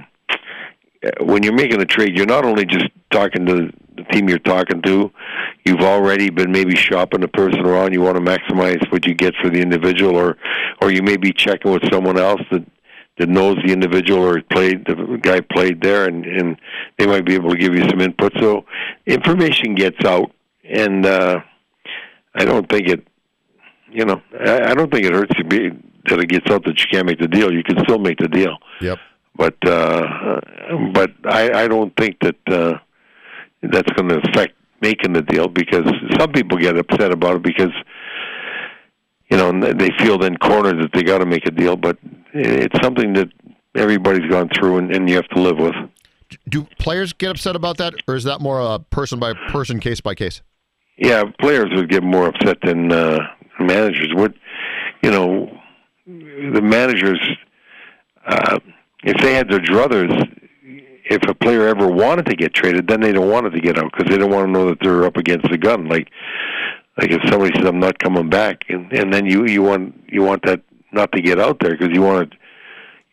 when 1.22 1.44
you're 1.44 1.54
making 1.54 1.82
a 1.82 1.86
trade, 1.86 2.16
you're 2.16 2.26
not 2.26 2.46
only 2.46 2.66
just 2.66 2.86
talking 3.10 3.46
to 3.46 3.72
the 3.96 4.04
team 4.12 4.30
you're 4.30 4.40
talking 4.40 4.82
to. 4.84 5.12
You've 5.66 5.82
already 5.82 6.30
been 6.30 6.52
maybe 6.52 6.76
shopping 6.76 7.22
the 7.22 7.28
person 7.28 7.62
around. 7.62 7.94
You 7.94 8.02
want 8.02 8.18
to 8.18 8.24
maximize 8.24 8.92
what 8.92 9.06
you 9.06 9.14
get 9.14 9.34
for 9.42 9.50
the 9.50 9.60
individual, 9.60 10.16
or 10.16 10.38
or 10.82 10.92
you 10.92 11.02
may 11.02 11.18
be 11.18 11.32
checking 11.32 11.72
with 11.72 11.84
someone 11.92 12.18
else 12.18 12.42
that 12.52 12.66
that 13.18 13.30
knows 13.30 13.58
the 13.66 13.72
individual 13.72 14.24
or 14.24 14.42
played 14.42 14.86
the 14.86 15.20
guy 15.22 15.42
played 15.42 15.82
there 15.82 16.06
and 16.06 16.26
and 16.26 16.58
they 16.98 17.06
might 17.06 17.26
be 17.26 17.36
able 17.36 17.52
to 17.52 17.58
give 17.58 17.76
you 17.76 17.88
some 17.90 18.02
input 18.02 18.32
so 18.40 18.66
information 19.06 19.76
gets 19.76 20.04
out 20.06 20.32
and 20.64 21.06
uh 21.06 21.40
i 22.34 22.46
don't 22.46 22.70
think 22.70 22.88
it 22.88 23.06
you 23.92 24.06
know 24.06 24.22
i, 24.40 24.72
I 24.72 24.74
don't 24.74 24.92
think 24.92 25.06
it 25.06 25.14
hurts 25.14 25.36
to 25.36 25.44
be 25.44 25.70
that 26.06 26.20
it 26.20 26.30
gets 26.30 26.50
out 26.50 26.64
that 26.66 26.80
you 26.80 26.86
can't 26.90 27.06
make 27.06 27.20
the 27.20 27.28
deal 27.28 27.54
you 27.54 27.64
can 27.64 27.78
still 27.84 28.00
make 28.00 28.18
the 28.18 28.30
deal 28.30 28.58
Yep. 28.80 28.98
But 29.36 29.56
uh 29.68 30.40
but 30.94 31.12
i 31.26 31.64
i 31.64 31.68
don't 31.68 31.96
think 31.98 32.18
that 32.22 32.36
uh 32.48 32.78
that's 33.64 33.92
going 33.94 34.10
to 34.10 34.20
affect 34.30 34.54
making 34.82 35.14
the 35.14 35.22
deal 35.22 35.48
because 35.48 35.86
some 36.20 36.32
people 36.32 36.58
get 36.58 36.78
upset 36.78 37.12
about 37.12 37.36
it 37.38 37.44
because 37.44 37.72
you 39.30 39.38
know 39.38 39.52
they 39.74 39.90
feel 40.00 40.18
then 40.18 40.36
cornered 40.38 40.78
that 40.82 40.90
they 40.94 41.04
got 41.04 41.20
to 41.20 41.26
make 41.26 41.46
a 41.46 41.52
deal 41.52 41.76
but 41.76 41.98
it's 42.34 42.76
something 42.82 43.14
that 43.14 43.30
everybody's 43.76 44.30
gone 44.30 44.50
through 44.58 44.78
and, 44.78 44.94
and 44.96 45.10
you 45.10 45.16
have 45.16 45.28
to 45.30 45.40
live 45.40 45.58
with 45.58 45.76
Do 46.50 46.64
players 46.80 47.14
get 47.14 47.32
upset 47.32 47.56
about 47.56 47.78
that, 47.78 47.94
or 48.08 48.16
is 48.16 48.24
that 48.24 48.42
more 48.42 48.60
a 48.60 48.80
person 48.80 49.20
by 49.20 49.34
person, 49.50 49.80
case 49.80 50.02
by 50.02 50.16
case? 50.16 50.42
yeah 50.98 51.24
players 51.40 51.70
would 51.74 51.90
get 51.90 52.04
more 52.04 52.28
upset 52.28 52.58
than 52.64 52.92
uh 52.92 53.20
managers 53.60 54.10
would 54.14 54.34
you 55.04 55.12
know 55.12 55.50
the 56.06 56.62
managers 56.62 57.22
uh 58.26 58.60
if 59.04 59.18
they 59.22 59.34
had 59.34 59.50
their 59.50 59.60
druthers 59.60 60.12
if 61.12 61.22
a 61.28 61.34
player 61.34 61.68
ever 61.68 61.88
wanted 61.88 62.26
to 62.26 62.36
get 62.36 62.54
traded 62.54 62.88
then 62.88 63.02
they 63.02 63.12
don't 63.12 63.30
want 63.30 63.46
it 63.46 63.52
to 63.52 63.60
get 63.60 63.78
out 63.78 63.92
because 63.92 64.10
they 64.10 64.18
don't 64.18 64.32
want 64.32 64.48
to 64.48 64.52
know 64.52 64.70
that 64.70 64.80
they're 64.82 65.04
up 65.04 65.18
against 65.18 65.50
the 65.50 65.58
gun. 65.58 65.88
Like 65.88 66.10
like 66.98 67.12
if 67.12 67.22
somebody 67.30 67.54
says 67.56 67.66
i'm 67.66 67.80
not 67.80 67.98
coming 68.00 68.30
back 68.30 68.64
and 68.70 68.92
and 68.92 69.14
then 69.14 69.26
you 69.26 69.46
you 69.46 69.62
want 69.62 69.94
you 70.08 70.22
want 70.22 70.44
that 70.44 70.62
not 70.92 71.12
to 71.14 71.22
get 71.22 71.40
out 71.40 71.58
there 71.60 71.72
because 71.72 71.90
you 71.94 72.02
want 72.02 72.32
to 72.32 72.38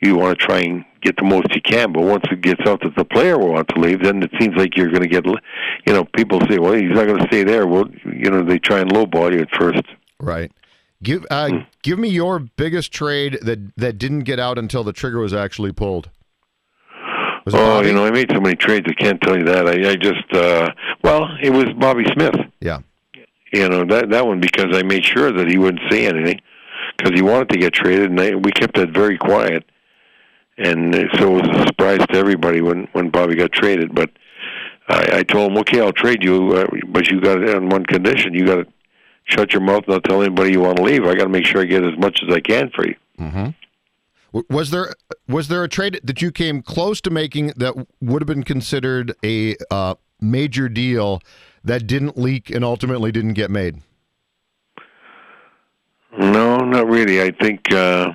you 0.00 0.16
want 0.16 0.38
to 0.38 0.46
try 0.46 0.60
and 0.60 0.84
get 1.00 1.16
the 1.16 1.24
most 1.24 1.52
you 1.54 1.60
can. 1.60 1.92
But 1.92 2.02
once 2.02 2.24
it 2.30 2.40
gets 2.40 2.60
out 2.66 2.82
that 2.82 2.94
the 2.96 3.04
player 3.04 3.36
will 3.38 3.52
want 3.52 3.68
to 3.68 3.80
leave 3.80 4.02
then 4.02 4.22
it 4.22 4.30
seems 4.38 4.56
like 4.56 4.76
you're 4.76 4.90
going 4.90 5.02
to 5.02 5.08
get 5.08 5.24
you 5.26 5.92
know 5.92 6.04
people 6.04 6.40
say 6.48 6.58
well 6.58 6.74
he's 6.74 6.90
not 6.90 7.06
going 7.06 7.18
to 7.18 7.26
stay 7.26 7.44
there. 7.44 7.66
Well 7.66 7.86
you 8.04 8.30
know 8.30 8.42
they 8.42 8.58
try 8.58 8.80
and 8.80 8.90
lowball 8.90 9.32
you 9.32 9.40
at 9.40 9.50
first. 9.58 9.82
Right. 10.20 10.52
Give 11.02 11.24
uh, 11.30 11.60
give 11.88 11.98
me 11.98 12.08
your 12.10 12.38
biggest 12.38 12.92
trade 12.92 13.38
that 13.40 13.74
that 13.76 13.96
didn't 13.96 14.20
get 14.20 14.38
out 14.38 14.58
until 14.58 14.84
the 14.84 14.92
trigger 14.92 15.20
was 15.20 15.32
actually 15.32 15.72
pulled. 15.72 16.10
Was 17.46 17.54
oh, 17.54 17.58
Bobby? 17.58 17.88
you 17.88 17.94
know, 17.94 18.04
I 18.04 18.10
made 18.10 18.30
so 18.30 18.40
many 18.40 18.56
trades. 18.56 18.86
I 18.90 18.92
can't 18.92 19.18
tell 19.22 19.38
you 19.38 19.44
that. 19.44 19.66
I, 19.66 19.92
I 19.92 19.96
just, 19.96 20.30
uh, 20.34 20.68
well, 21.02 21.26
it 21.40 21.48
was 21.48 21.64
Bobby 21.78 22.04
Smith. 22.12 22.34
Yeah. 22.60 22.80
You 23.54 23.70
know 23.70 23.86
that 23.86 24.10
that 24.10 24.26
one 24.26 24.40
because 24.40 24.76
I 24.76 24.82
made 24.82 25.02
sure 25.02 25.32
that 25.32 25.48
he 25.48 25.56
wouldn't 25.56 25.80
say 25.90 26.06
anything 26.06 26.38
because 26.98 27.14
he 27.14 27.22
wanted 27.22 27.48
to 27.48 27.58
get 27.58 27.72
traded, 27.72 28.10
and 28.10 28.20
I, 28.20 28.34
we 28.34 28.52
kept 28.52 28.76
that 28.76 28.90
very 28.90 29.16
quiet. 29.16 29.64
And 30.58 30.94
so 31.14 31.38
it 31.38 31.42
was 31.42 31.56
a 31.56 31.66
surprise 31.68 32.00
to 32.10 32.18
everybody 32.18 32.60
when 32.60 32.88
when 32.92 33.08
Bobby 33.08 33.36
got 33.36 33.52
traded. 33.52 33.94
But 33.94 34.10
I, 34.90 35.20
I 35.20 35.22
told 35.22 35.52
him, 35.52 35.58
okay, 35.58 35.80
I'll 35.80 35.92
trade 35.92 36.22
you, 36.22 36.52
uh, 36.52 36.66
but 36.88 37.10
you 37.10 37.22
got 37.22 37.40
it 37.40 37.54
on 37.54 37.70
one 37.70 37.86
condition: 37.86 38.34
you 38.34 38.44
got 38.44 38.56
to 38.56 38.66
shut 39.28 39.52
your 39.52 39.62
mouth, 39.62 39.84
and 39.86 39.94
not 39.94 40.04
tell 40.04 40.22
anybody 40.22 40.52
you 40.52 40.60
want 40.60 40.76
to 40.78 40.82
leave. 40.82 41.04
I 41.04 41.14
got 41.14 41.24
to 41.24 41.28
make 41.30 41.46
sure 41.46 41.60
I 41.60 41.64
get 41.64 41.84
as 41.84 41.96
much 41.98 42.20
as 42.26 42.34
I 42.34 42.40
can 42.40 42.70
for 42.74 42.86
you. 42.86 42.94
W- 43.18 43.54
Was 44.50 44.70
there 44.70 44.94
was 45.28 45.48
there 45.48 45.62
a 45.64 45.68
trade 45.68 46.00
that 46.04 46.20
you 46.22 46.30
came 46.32 46.62
close 46.62 47.00
to 47.02 47.10
making 47.10 47.52
that 47.56 47.74
would 48.00 48.22
have 48.22 48.26
been 48.26 48.42
considered 48.42 49.14
a 49.24 49.56
uh, 49.70 49.94
major 50.20 50.68
deal 50.68 51.20
that 51.64 51.86
didn't 51.86 52.18
leak 52.18 52.50
and 52.50 52.64
ultimately 52.64 53.10
didn't 53.12 53.34
get 53.34 53.50
made? 53.50 53.80
No, 56.18 56.58
not 56.58 56.86
really. 56.88 57.22
I 57.22 57.30
think 57.32 57.72
uh, 57.72 58.12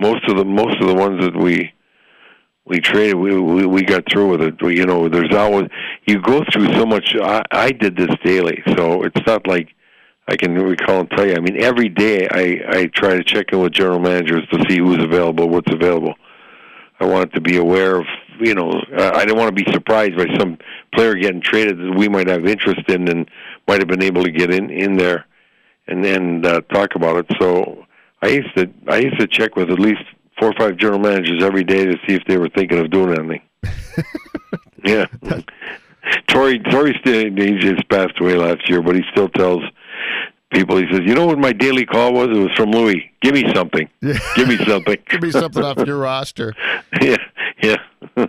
most 0.00 0.24
of 0.28 0.36
the 0.36 0.44
most 0.44 0.80
of 0.80 0.88
the 0.88 0.94
ones 0.94 1.22
that 1.22 1.36
we 1.36 1.72
we 2.64 2.80
traded, 2.80 3.16
we 3.16 3.38
we, 3.38 3.66
we 3.66 3.82
got 3.82 4.04
through 4.10 4.30
with 4.30 4.42
it. 4.42 4.62
We, 4.62 4.76
you 4.78 4.86
know, 4.86 5.08
there's 5.08 5.34
always 5.34 5.68
you 6.06 6.20
go 6.20 6.42
through 6.52 6.72
so 6.74 6.86
much. 6.86 7.14
I, 7.22 7.42
I 7.52 7.70
did 7.72 7.96
this 7.96 8.14
daily, 8.24 8.62
so 8.76 9.02
it's 9.02 9.26
not 9.26 9.46
like 9.46 9.74
I 10.28 10.36
can 10.36 10.54
recall 10.54 11.00
and 11.00 11.10
tell 11.10 11.26
you. 11.26 11.34
I 11.34 11.40
mean, 11.40 11.62
every 11.62 11.88
day 11.88 12.28
I 12.28 12.78
I 12.78 12.86
try 12.86 13.14
to 13.16 13.24
check 13.24 13.52
in 13.52 13.60
with 13.60 13.72
general 13.72 14.00
managers 14.00 14.46
to 14.52 14.64
see 14.68 14.78
who's 14.78 15.02
available, 15.02 15.48
what's 15.48 15.72
available. 15.72 16.14
I 16.98 17.04
wanted 17.04 17.34
to 17.34 17.40
be 17.40 17.58
aware 17.58 17.96
of, 17.96 18.06
you 18.40 18.54
know, 18.54 18.72
I 18.96 19.24
didn't 19.24 19.36
want 19.36 19.54
to 19.54 19.64
be 19.64 19.70
surprised 19.70 20.16
by 20.16 20.26
some 20.38 20.58
player 20.94 21.14
getting 21.14 21.42
traded 21.42 21.78
that 21.78 21.94
we 21.96 22.08
might 22.08 22.26
have 22.26 22.46
interest 22.46 22.88
in 22.88 23.06
and 23.08 23.30
might 23.68 23.80
have 23.80 23.88
been 23.88 24.02
able 24.02 24.24
to 24.24 24.30
get 24.30 24.50
in 24.50 24.70
in 24.70 24.96
there 24.96 25.26
and 25.88 26.04
then 26.04 26.44
uh, 26.44 26.60
talk 26.72 26.94
about 26.94 27.18
it. 27.18 27.26
So 27.40 27.84
I 28.22 28.28
used 28.28 28.54
to 28.56 28.70
I 28.88 28.98
used 28.98 29.20
to 29.20 29.26
check 29.26 29.56
with 29.56 29.70
at 29.70 29.78
least 29.78 30.02
four 30.38 30.48
or 30.48 30.54
five 30.58 30.76
general 30.76 30.98
managers 30.98 31.42
every 31.42 31.64
day 31.64 31.84
to 31.84 31.96
see 32.06 32.14
if 32.14 32.24
they 32.26 32.38
were 32.38 32.48
thinking 32.48 32.78
of 32.78 32.90
doing 32.90 33.16
anything. 33.18 33.42
yeah. 34.84 35.06
Torrey 36.28 36.58
Torrey 36.58 36.94
he 37.04 37.58
just 37.58 37.88
passed 37.88 38.20
away 38.20 38.34
last 38.34 38.68
year, 38.68 38.82
but 38.82 38.94
he 38.94 39.02
still 39.12 39.28
tells 39.28 39.62
people 40.52 40.76
he 40.76 40.84
says, 40.90 41.00
You 41.04 41.14
know 41.14 41.26
what 41.26 41.38
my 41.38 41.52
daily 41.52 41.84
call 41.86 42.12
was? 42.12 42.28
It 42.28 42.38
was 42.38 42.52
from 42.56 42.70
Louis. 42.70 43.10
Give 43.20 43.34
me 43.34 43.44
something. 43.54 43.88
Give 44.02 44.48
me 44.48 44.56
something. 44.66 44.96
Give 45.08 45.22
me 45.22 45.30
something 45.30 45.62
off 45.62 45.78
your 45.86 45.98
roster. 46.10 46.54
yeah, 47.00 47.16
yeah. 47.62 47.76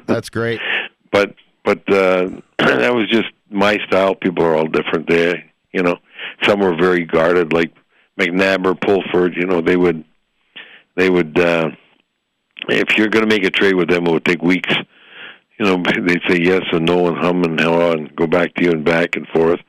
That's 0.06 0.30
great. 0.30 0.60
but 1.12 1.36
but 1.64 1.80
uh 1.92 2.30
that 2.58 2.94
was 2.94 3.08
just 3.10 3.28
my 3.50 3.78
style. 3.88 4.16
People 4.16 4.44
are 4.44 4.56
all 4.56 4.68
different 4.68 5.08
there. 5.08 5.44
You 5.74 5.84
know, 5.84 5.98
some 6.44 6.60
were 6.60 6.76
very 6.76 7.06
guarded, 7.06 7.54
like 7.54 7.72
McNabb 8.20 8.66
or 8.66 8.76
Pulford. 8.76 9.36
You 9.36 9.46
know, 9.46 9.62
they 9.62 9.78
would 9.78 10.04
they 10.96 11.10
would 11.10 11.40
uh 11.40 11.70
if 12.70 12.98
you're 12.98 13.08
going 13.10 13.28
to 13.28 13.34
make 13.34 13.46
a 13.46 13.52
trade 13.52 13.76
with 13.76 13.90
them, 13.90 14.08
it 14.08 14.12
would 14.12 14.26
take 14.26 14.42
weeks. 14.42 14.74
You 15.60 15.66
know, 15.66 15.84
they'd 16.06 16.22
say 16.28 16.40
yes 16.42 16.64
and 16.72 16.86
no 16.86 17.08
and 17.08 17.18
hum 17.18 17.44
and 17.44 17.60
haw 17.60 17.92
and 17.92 18.14
go 18.16 18.28
back 18.28 18.54
to 18.56 18.64
you 18.64 18.72
and 18.72 18.84
back 18.84 19.16
and 19.16 19.28
forth. 19.28 19.60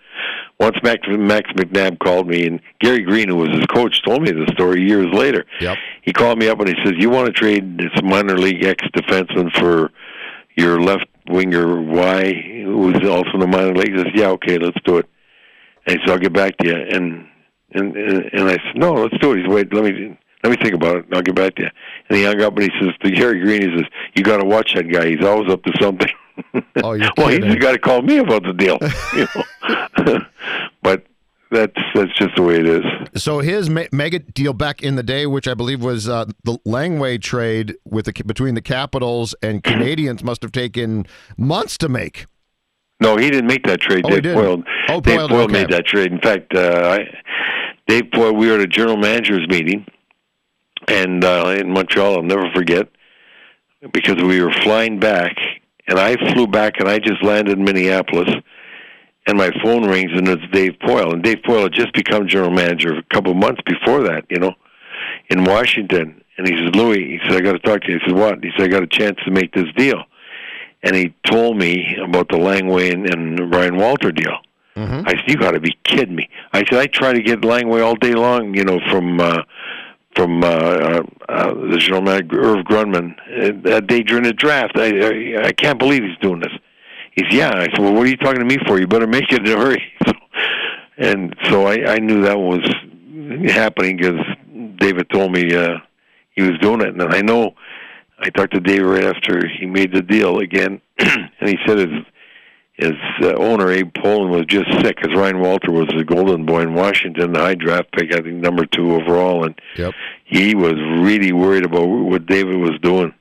Once 0.60 0.76
Max, 0.82 1.06
Max 1.08 1.50
McNabb 1.52 2.00
called 2.00 2.26
me, 2.26 2.46
and 2.46 2.60
Gary 2.80 3.02
Green, 3.02 3.28
who 3.28 3.36
was 3.36 3.50
his 3.50 3.64
coach, 3.66 4.02
told 4.02 4.22
me 4.22 4.32
the 4.32 4.50
story 4.52 4.82
years 4.82 5.06
later. 5.12 5.44
Yep. 5.60 5.78
He 6.02 6.12
called 6.12 6.38
me 6.38 6.48
up 6.48 6.58
and 6.58 6.68
he 6.68 6.74
says, 6.84 6.94
"You 6.98 7.10
want 7.10 7.26
to 7.26 7.32
trade 7.32 7.78
this 7.78 7.92
minor 8.02 8.36
league 8.36 8.64
ex 8.64 8.84
defenseman 8.88 9.52
for 9.52 9.92
your 10.56 10.80
left 10.80 11.06
winger 11.28 11.80
Y, 11.80 12.62
who's 12.64 13.08
also 13.08 13.30
in 13.34 13.40
the 13.40 13.46
minor 13.46 13.74
league?" 13.74 13.92
He 13.92 13.98
says, 13.98 14.12
"Yeah, 14.14 14.30
okay, 14.30 14.58
let's 14.58 14.76
do 14.84 14.98
it." 14.98 15.06
And 15.86 15.98
he 15.98 16.04
said, 16.04 16.12
"I'll 16.12 16.18
get 16.18 16.32
back 16.32 16.56
to 16.58 16.66
you." 16.66 16.74
And 16.74 17.28
and 17.72 17.96
and, 17.96 18.30
and 18.32 18.48
I 18.48 18.54
said, 18.54 18.74
"No, 18.76 18.94
let's 18.94 19.16
do 19.18 19.32
it." 19.32 19.38
He 19.38 19.42
said, 19.44 19.52
"Wait, 19.52 19.72
let 19.72 19.84
me." 19.84 20.16
Let 20.44 20.50
me 20.50 20.56
think 20.62 20.74
about 20.76 20.98
it. 20.98 21.04
and 21.06 21.16
I'll 21.16 21.22
get 21.22 21.34
back 21.34 21.56
to 21.56 21.62
you. 21.64 21.70
And 22.08 22.16
he 22.16 22.22
hung 22.22 22.40
up 22.42 22.56
and 22.56 22.62
he 22.62 22.70
says 22.78 22.94
to 23.02 23.10
Gary 23.10 23.40
Green, 23.40 23.60
he 23.60 23.76
says, 23.76 23.86
"You 24.14 24.22
got 24.22 24.36
to 24.36 24.44
watch 24.44 24.72
that 24.74 24.84
guy. 24.84 25.08
He's 25.08 25.24
always 25.24 25.50
up 25.50 25.64
to 25.64 25.72
something." 25.80 26.08
Oh, 26.76 26.96
well, 27.16 27.28
he's 27.28 27.56
guy 27.56 27.72
to 27.72 27.78
call 27.78 28.02
me 28.02 28.18
about 28.18 28.44
the 28.44 28.52
deal. 28.52 28.78
You 29.16 29.26
know, 29.34 30.20
that's 31.58 31.82
that's 31.94 32.14
just 32.14 32.36
the 32.36 32.42
way 32.42 32.56
it 32.60 32.66
is. 32.66 32.84
So 33.20 33.40
his 33.40 33.68
me- 33.68 33.88
mega 33.92 34.20
deal 34.20 34.52
back 34.52 34.82
in 34.82 34.94
the 34.96 35.02
day, 35.02 35.26
which 35.26 35.48
I 35.48 35.54
believe 35.54 35.82
was 35.82 36.08
uh, 36.08 36.26
the 36.44 36.58
Langway 36.66 37.20
trade 37.20 37.76
with 37.84 38.06
the 38.06 38.12
between 38.24 38.54
the 38.54 38.62
Capitals 38.62 39.34
and 39.42 39.62
Canadiens, 39.62 40.22
must 40.22 40.42
have 40.42 40.52
taken 40.52 41.06
months 41.36 41.76
to 41.78 41.88
make. 41.88 42.26
No, 43.00 43.16
he 43.16 43.30
didn't 43.30 43.46
make 43.46 43.64
that 43.64 43.80
trade. 43.80 44.04
Oh, 44.04 44.10
Dave. 44.10 44.36
Poile. 44.36 44.64
Oh, 44.88 45.00
Dave 45.00 45.20
Poile, 45.20 45.28
Poile 45.28 45.44
okay. 45.44 45.52
made 45.52 45.70
that 45.70 45.86
trade. 45.86 46.12
In 46.12 46.20
fact, 46.20 46.54
uh, 46.54 46.98
I, 46.98 46.98
Dave 47.86 48.04
Poile. 48.12 48.36
We 48.36 48.48
were 48.48 48.54
at 48.54 48.60
a 48.60 48.66
general 48.66 48.96
managers 48.96 49.46
meeting, 49.48 49.86
and 50.88 51.24
uh, 51.24 51.56
in 51.58 51.72
Montreal, 51.72 52.16
I'll 52.16 52.22
never 52.22 52.50
forget, 52.54 52.88
because 53.92 54.16
we 54.22 54.40
were 54.42 54.52
flying 54.62 54.98
back, 54.98 55.36
and 55.86 55.98
I 55.98 56.16
flew 56.32 56.46
back, 56.46 56.80
and 56.80 56.88
I 56.88 56.98
just 56.98 57.22
landed 57.22 57.58
in 57.58 57.64
Minneapolis, 57.64 58.30
and 59.28 59.38
my 59.38 59.50
phone 59.62 59.88
rings, 59.88 60.10
and 60.14 60.26
it's 60.26 60.42
Dave 60.52 60.72
Poile, 60.80 61.12
and 61.12 61.22
Dave 61.22 61.38
Poile 61.46 61.64
had 61.64 61.72
just 61.72 61.92
become 61.92 62.26
general 62.26 62.50
manager 62.50 62.96
a 62.96 63.02
couple 63.14 63.30
of 63.30 63.38
months 63.38 63.60
before 63.64 64.02
that, 64.02 64.24
you 64.28 64.38
know, 64.38 64.54
in 65.30 65.44
Washington, 65.44 66.22
and 66.36 66.48
he 66.48 66.56
says, 66.56 66.74
Louis, 66.74 67.04
he 67.04 67.18
said, 67.24 67.36
I 67.36 67.40
got 67.40 67.52
to 67.52 67.58
talk 67.58 67.82
to 67.82 67.92
you. 67.92 68.00
I 68.02 68.06
said, 68.06 68.16
what? 68.16 68.42
He 68.42 68.50
said, 68.56 68.64
I 68.64 68.68
got 68.68 68.82
a 68.82 68.88
chance 68.88 69.18
to 69.24 69.30
make 69.30 69.52
this 69.52 69.72
deal 69.76 70.04
and 70.82 70.94
he 70.94 71.14
told 71.26 71.56
me 71.56 71.96
about 71.96 72.28
the 72.28 72.36
Langway 72.36 72.92
and, 72.92 73.08
and 73.12 73.52
Ryan 73.52 73.76
Walter 73.76 74.12
deal. 74.12 74.38
I 75.06 75.14
said, 75.16 75.24
"You 75.26 75.36
got 75.36 75.52
to 75.52 75.60
be 75.60 75.76
kidding 75.84 76.14
me!" 76.14 76.28
I 76.52 76.58
said, 76.60 76.74
"I 76.74 76.86
try 76.86 77.12
to 77.12 77.20
get 77.20 77.40
Langway 77.40 77.84
all 77.84 77.96
day 77.96 78.14
long, 78.14 78.54
you 78.54 78.64
know, 78.64 78.78
from 78.90 79.20
uh, 79.20 79.42
from 80.14 80.44
uh, 80.44 80.46
uh, 80.46 81.02
uh, 81.28 81.54
the 81.70 81.78
general 81.78 82.02
manager 82.02 82.40
Irv 82.40 82.64
Grundman 82.64 83.16
uh, 83.18 83.68
that 83.68 83.88
day 83.88 84.02
during 84.04 84.22
the 84.22 84.32
draft. 84.32 84.76
I, 84.76 84.86
I 84.86 85.46
I 85.48 85.52
can't 85.52 85.80
believe 85.80 86.04
he's 86.04 86.18
doing 86.18 86.40
this." 86.40 86.52
He 87.18 87.24
said, 87.24 87.32
"Yeah." 87.32 87.50
I 87.54 87.64
said, 87.64 87.78
"Well, 87.80 87.94
what 87.94 88.06
are 88.06 88.10
you 88.10 88.16
talking 88.16 88.40
to 88.40 88.44
me 88.44 88.58
for? 88.66 88.78
You 88.78 88.86
better 88.86 89.06
make 89.06 89.32
it 89.32 89.46
in 89.46 89.52
a 89.52 89.60
hurry." 89.60 89.82
And 91.00 91.36
so 91.44 91.64
I, 91.64 91.92
I 91.94 91.98
knew 92.00 92.22
that 92.22 92.38
was 92.40 92.58
happening 93.52 93.98
because 93.98 94.20
David 94.78 95.08
told 95.10 95.30
me 95.30 95.54
uh, 95.54 95.76
he 96.32 96.42
was 96.42 96.58
doing 96.60 96.80
it, 96.80 96.88
and 96.88 97.02
I 97.02 97.20
know. 97.20 97.54
I 98.18 98.30
talked 98.30 98.52
to 98.54 98.60
Dave 98.60 98.82
right 98.84 99.04
after 99.04 99.46
he 99.46 99.64
made 99.64 99.92
the 99.94 100.02
deal 100.02 100.40
again, 100.40 100.80
and 100.98 101.48
he 101.48 101.56
said 101.66 101.78
his 101.78 102.04
his 102.72 102.94
uh, 103.22 103.34
owner 103.34 103.70
Abe 103.70 103.92
Pollin 103.94 104.30
was 104.30 104.44
just 104.46 104.66
sick 104.82 104.96
because 104.96 105.14
Ryan 105.16 105.38
Walter 105.40 105.70
was 105.70 105.86
the 105.96 106.04
golden 106.04 106.46
boy 106.46 106.62
in 106.62 106.74
Washington, 106.74 107.32
the 107.32 107.40
high 107.40 107.54
draft 107.56 107.92
pick, 107.92 108.12
I 108.12 108.20
think 108.20 108.34
number 108.36 108.66
two 108.66 108.92
overall, 108.94 109.44
and 109.44 109.60
Yep. 109.76 109.94
he 110.24 110.54
was 110.56 110.74
really 111.00 111.32
worried 111.32 111.64
about 111.64 111.86
what 111.86 112.26
David 112.26 112.56
was 112.56 112.78
doing, 112.82 113.12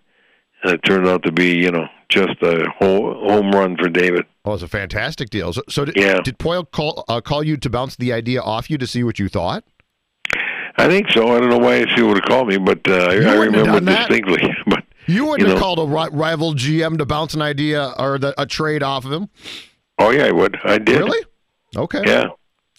and 0.63 0.73
it 0.73 0.81
turned 0.83 1.07
out 1.07 1.23
to 1.23 1.31
be 1.31 1.55
you 1.55 1.71
know 1.71 1.87
just 2.09 2.41
a 2.41 2.65
home 2.79 3.51
run 3.51 3.75
for 3.77 3.89
David. 3.89 4.25
Oh, 4.45 4.53
it's 4.53 4.63
a 4.63 4.67
fantastic 4.67 5.29
deal. 5.29 5.51
So, 5.51 5.61
so 5.67 5.83
did, 5.85 5.97
Yeah. 5.97 6.21
did 6.21 6.37
Poile 6.39 6.69
call 6.71 7.03
uh, 7.09 7.19
call 7.21 7.43
you 7.43 7.57
to 7.57 7.69
bounce 7.69 7.95
the 7.97 8.13
idea 8.13 8.41
off 8.41 8.69
you 8.69 8.77
to 8.77 8.87
see 8.87 9.03
what 9.03 9.19
you 9.19 9.27
thought? 9.27 9.63
I 10.79 10.87
think 10.87 11.09
so. 11.11 11.35
I 11.35 11.39
don't 11.39 11.49
know 11.49 11.57
why 11.57 11.85
he 11.95 12.01
would 12.03 12.17
have 12.17 12.25
called 12.25 12.47
me, 12.49 12.57
but 12.57 12.79
uh, 12.87 12.93
I, 12.93 13.13
You 13.15 13.27
I 13.27 13.37
wouldn't 13.37 13.55
have 13.55 13.65
remember 13.67 13.91
distinctly. 13.91 14.55
But 14.67 14.83
You 15.07 15.25
wouldn't 15.25 15.47
You 15.47 15.53
have 15.55 15.61
called 15.61 15.79
a 15.79 15.85
ri- 15.85 16.09
rival 16.11 16.53
GM 16.53 16.97
to 16.99 17.05
bounce 17.05 17.33
an 17.33 17.41
idea 17.41 17.93
or 17.97 18.17
the, 18.19 18.39
a 18.39 18.45
trade 18.45 18.83
off 18.83 19.03
of 19.05 19.11
him, 19.11 19.29
oh 19.99 20.11
yeah, 20.11 20.25
I 20.25 20.31
would. 20.31 20.57
I 20.63 20.77
did. 20.77 20.97
really? 20.99 21.25
Okay. 21.75 22.01
Yeah. 22.05 22.27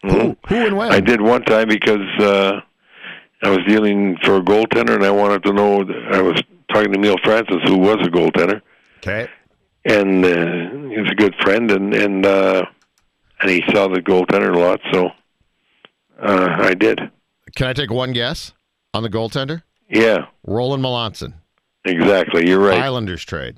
Who, 0.02 0.08
Mhm. 0.08 0.36
who 0.48 0.54
and 0.66 0.76
when? 0.76 0.92
I 0.92 1.00
did 1.00 1.20
one 1.20 1.42
time 1.42 1.68
because 1.68 2.06
uh, 2.20 2.60
I 3.42 3.50
was 3.50 3.58
dealing 3.66 4.16
for 4.22 4.36
a 4.36 4.40
goaltender, 4.40 4.94
and 4.94 5.04
I 5.04 5.10
wanted 5.10 5.42
to 5.44 5.52
know. 5.52 5.80
I 6.12 6.20
was 6.22 6.40
talking 6.72 6.92
to 6.92 6.98
Neil 6.98 7.16
Francis, 7.24 7.56
who 7.64 7.78
was 7.78 7.96
a 8.02 8.10
goaltender, 8.10 8.60
Okay. 8.98 9.28
and 9.84 10.24
uh, 10.24 10.88
he 10.90 10.98
was 11.00 11.10
a 11.10 11.14
good 11.14 11.34
friend, 11.42 11.70
and 11.70 11.94
and 11.94 12.26
uh, 12.26 12.64
and 13.40 13.50
he 13.50 13.62
saw 13.72 13.88
the 13.88 14.00
goaltender 14.00 14.54
a 14.54 14.58
lot, 14.58 14.80
so 14.92 15.08
uh, 16.22 16.56
I 16.60 16.74
did. 16.74 17.00
Can 17.56 17.66
I 17.68 17.72
take 17.72 17.90
one 17.90 18.12
guess 18.12 18.52
on 18.94 19.02
the 19.02 19.08
goaltender? 19.10 19.62
Yeah, 19.90 20.26
Roland 20.46 20.82
Melanson, 20.84 21.34
exactly. 21.84 22.46
You're 22.48 22.58
right. 22.60 22.78
Islanders 22.80 23.24
trade. 23.24 23.56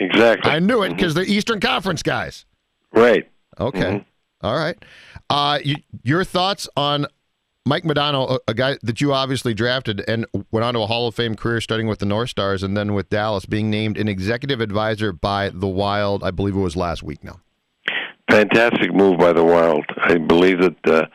Exactly. 0.00 0.50
I 0.50 0.58
knew 0.58 0.82
it 0.82 0.90
because 0.90 1.14
they're 1.14 1.22
Eastern 1.24 1.60
Conference 1.60 2.02
guys. 2.02 2.44
right. 2.92 3.28
Okay. 3.60 3.80
Mm-hmm. 3.80 4.46
All 4.46 4.56
right. 4.56 4.76
Uh, 5.30 5.58
you, 5.62 5.76
your 6.02 6.24
thoughts 6.24 6.68
on 6.76 7.06
Mike 7.64 7.84
Modano, 7.84 8.28
a, 8.28 8.40
a 8.48 8.54
guy 8.54 8.76
that 8.82 9.00
you 9.00 9.12
obviously 9.12 9.54
drafted 9.54 10.02
and 10.08 10.26
went 10.50 10.64
on 10.64 10.74
to 10.74 10.80
a 10.80 10.86
Hall 10.86 11.06
of 11.06 11.14
Fame 11.14 11.36
career, 11.36 11.60
starting 11.60 11.86
with 11.86 12.00
the 12.00 12.06
North 12.06 12.30
Stars 12.30 12.62
and 12.62 12.76
then 12.76 12.92
with 12.92 13.08
Dallas, 13.08 13.46
being 13.46 13.70
named 13.70 13.96
an 13.98 14.08
executive 14.08 14.60
advisor 14.60 15.12
by 15.12 15.48
the 15.50 15.68
Wild. 15.68 16.24
I 16.24 16.32
believe 16.32 16.56
it 16.56 16.60
was 16.60 16.76
last 16.76 17.02
week 17.02 17.22
now. 17.22 17.40
Fantastic 18.30 18.92
move 18.92 19.18
by 19.18 19.32
the 19.32 19.44
Wild. 19.44 19.84
I 19.98 20.18
believe 20.18 20.58
that 20.60 20.88
uh, 20.88 21.06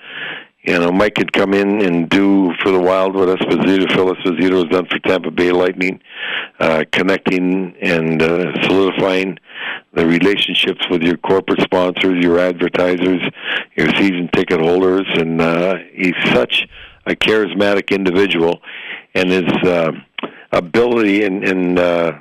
you 0.67 0.79
know 0.79 0.91
Mike 0.91 1.15
could 1.15 1.33
come 1.33 1.53
in 1.53 1.81
and 1.81 2.09
do 2.09 2.53
for 2.61 2.71
the 2.71 2.79
Wild 2.79 3.15
what 3.15 3.29
Esposito, 3.29 3.91
Phil 3.93 4.13
Esposito 4.13 4.63
has 4.63 4.65
done 4.65 4.85
for 4.87 4.99
Tampa 4.99 5.31
Bay 5.31 5.51
Lightning. 5.51 5.99
uh, 6.59 6.83
connecting 6.91 7.75
and 7.81 8.21
uh, 8.21 8.63
solidifying 8.63 9.37
the 9.93 10.05
relationships 10.05 10.81
with 10.89 11.01
your 11.01 11.17
corporate 11.17 11.61
sponsors, 11.61 12.23
your 12.23 12.39
advertisers, 12.39 13.21
your 13.75 13.89
season 13.95 14.29
ticket 14.33 14.59
holders, 14.59 15.05
and 15.15 15.41
uh, 15.41 15.75
he's 15.93 16.15
such 16.33 16.67
a 17.05 17.11
charismatic 17.11 17.91
individual, 17.91 18.59
and 19.13 19.29
his 19.29 19.51
uh, 19.63 19.91
ability 20.51 21.23
and, 21.23 21.43
and 21.43 21.79
uh, 21.79 22.11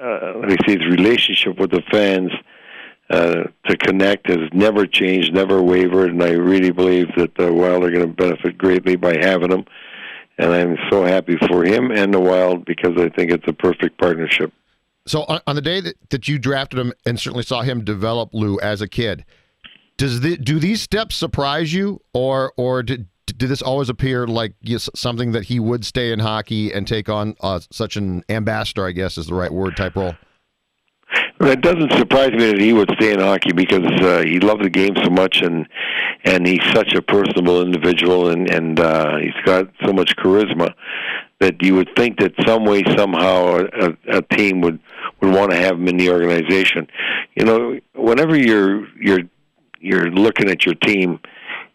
uh, 0.00 0.32
let 0.36 0.48
me 0.48 0.56
see 0.66 0.78
his 0.78 0.86
relationship 0.86 1.58
with 1.58 1.70
the 1.70 1.82
fans 1.90 2.30
uh, 3.10 3.44
to 3.66 3.76
connect 3.76 4.28
has 4.28 4.48
never 4.52 4.86
changed, 4.86 5.32
never 5.32 5.62
wavered, 5.62 6.10
and 6.10 6.22
I 6.22 6.32
really 6.32 6.72
believe 6.72 7.08
that 7.16 7.34
the 7.36 7.52
Wild 7.52 7.84
are 7.84 7.90
going 7.90 8.06
to 8.06 8.12
benefit 8.12 8.58
greatly 8.58 8.96
by 8.96 9.16
having 9.20 9.52
him. 9.52 9.64
And 10.38 10.52
I'm 10.52 10.76
so 10.90 11.04
happy 11.04 11.36
for 11.48 11.64
him 11.64 11.90
and 11.90 12.12
the 12.12 12.20
Wild 12.20 12.64
because 12.64 12.92
I 12.98 13.08
think 13.08 13.30
it's 13.30 13.46
a 13.46 13.52
perfect 13.52 13.98
partnership. 13.98 14.52
So 15.06 15.22
on, 15.22 15.54
the 15.54 15.62
day 15.62 15.80
that, 15.80 15.94
that 16.10 16.26
you 16.26 16.38
drafted 16.38 16.80
him 16.80 16.92
and 17.06 17.18
certainly 17.18 17.44
saw 17.44 17.62
him 17.62 17.84
develop 17.84 18.30
Lou 18.32 18.58
as 18.58 18.80
a 18.80 18.88
kid, 18.88 19.24
does 19.96 20.20
the, 20.20 20.36
do 20.36 20.58
these 20.58 20.82
steps 20.82 21.14
surprise 21.14 21.72
you, 21.72 22.00
or 22.12 22.52
or 22.56 22.82
did 22.82 23.06
did 23.26 23.48
this 23.48 23.62
always 23.62 23.88
appear 23.88 24.26
like 24.26 24.54
something 24.94 25.32
that 25.32 25.44
he 25.44 25.60
would 25.60 25.84
stay 25.84 26.12
in 26.12 26.18
hockey 26.18 26.72
and 26.72 26.86
take 26.86 27.08
on 27.08 27.34
uh, 27.40 27.60
such 27.70 27.96
an 27.96 28.24
ambassador, 28.28 28.86
I 28.86 28.92
guess 28.92 29.16
is 29.16 29.26
the 29.26 29.34
right 29.34 29.52
word, 29.52 29.76
type 29.76 29.96
role? 29.96 30.14
It 31.38 31.60
doesn't 31.60 31.92
surprise 31.92 32.30
me 32.30 32.46
that 32.46 32.58
he 32.58 32.72
would 32.72 32.90
stay 32.98 33.12
in 33.12 33.20
hockey 33.20 33.52
because 33.52 33.84
uh, 34.00 34.22
he 34.24 34.40
loved 34.40 34.64
the 34.64 34.70
game 34.70 34.94
so 35.04 35.10
much, 35.10 35.42
and 35.42 35.68
and 36.24 36.46
he's 36.46 36.62
such 36.72 36.94
a 36.94 37.02
personable 37.02 37.60
individual, 37.60 38.30
and 38.30 38.50
and 38.50 38.80
uh, 38.80 39.18
he's 39.18 39.44
got 39.44 39.66
so 39.84 39.92
much 39.92 40.16
charisma 40.16 40.72
that 41.40 41.62
you 41.62 41.74
would 41.74 41.90
think 41.94 42.18
that 42.20 42.32
some 42.46 42.64
way, 42.64 42.82
somehow, 42.96 43.66
a, 43.74 43.96
a 44.08 44.22
team 44.22 44.62
would 44.62 44.80
would 45.20 45.34
want 45.34 45.50
to 45.50 45.58
have 45.58 45.74
him 45.76 45.88
in 45.88 45.98
the 45.98 46.10
organization. 46.10 46.86
You 47.34 47.44
know, 47.44 47.78
whenever 47.94 48.34
you're 48.34 48.88
you're 48.96 49.20
you're 49.78 50.10
looking 50.10 50.48
at 50.48 50.64
your 50.64 50.74
team 50.76 51.20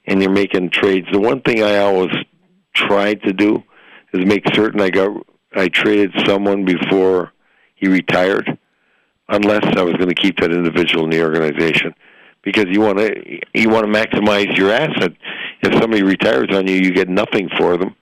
and 0.05 0.23
you're 0.23 0.31
making 0.31 0.71
trades, 0.71 1.07
the 1.11 1.19
one 1.19 1.39
thing 1.41 1.61
I 1.61 1.77
always 1.77 2.11
tried 2.73 3.21
to 3.23 3.33
do 3.33 3.63
is 4.11 4.25
make 4.25 4.43
certain 4.55 4.81
I 4.81 4.89
got 4.89 5.11
I 5.53 5.67
traded 5.67 6.13
someone 6.25 6.65
before 6.65 7.31
he 7.75 7.87
retired 7.87 8.57
unless 9.31 9.65
I 9.77 9.81
was 9.81 9.93
going 9.95 10.09
to 10.09 10.15
keep 10.15 10.39
that 10.39 10.51
individual 10.51 11.05
in 11.05 11.09
the 11.09 11.23
organization 11.23 11.93
because 12.43 12.65
you 12.69 12.81
want 12.81 12.97
to 12.99 13.39
you 13.53 13.69
want 13.69 13.85
to 13.85 13.91
maximize 13.91 14.55
your 14.57 14.71
asset. 14.71 15.13
If 15.63 15.73
somebody 15.79 16.03
retires 16.03 16.49
on 16.51 16.67
you, 16.67 16.75
you 16.75 16.91
get 16.91 17.07
nothing 17.07 17.49
for 17.57 17.77
them, 17.77 17.95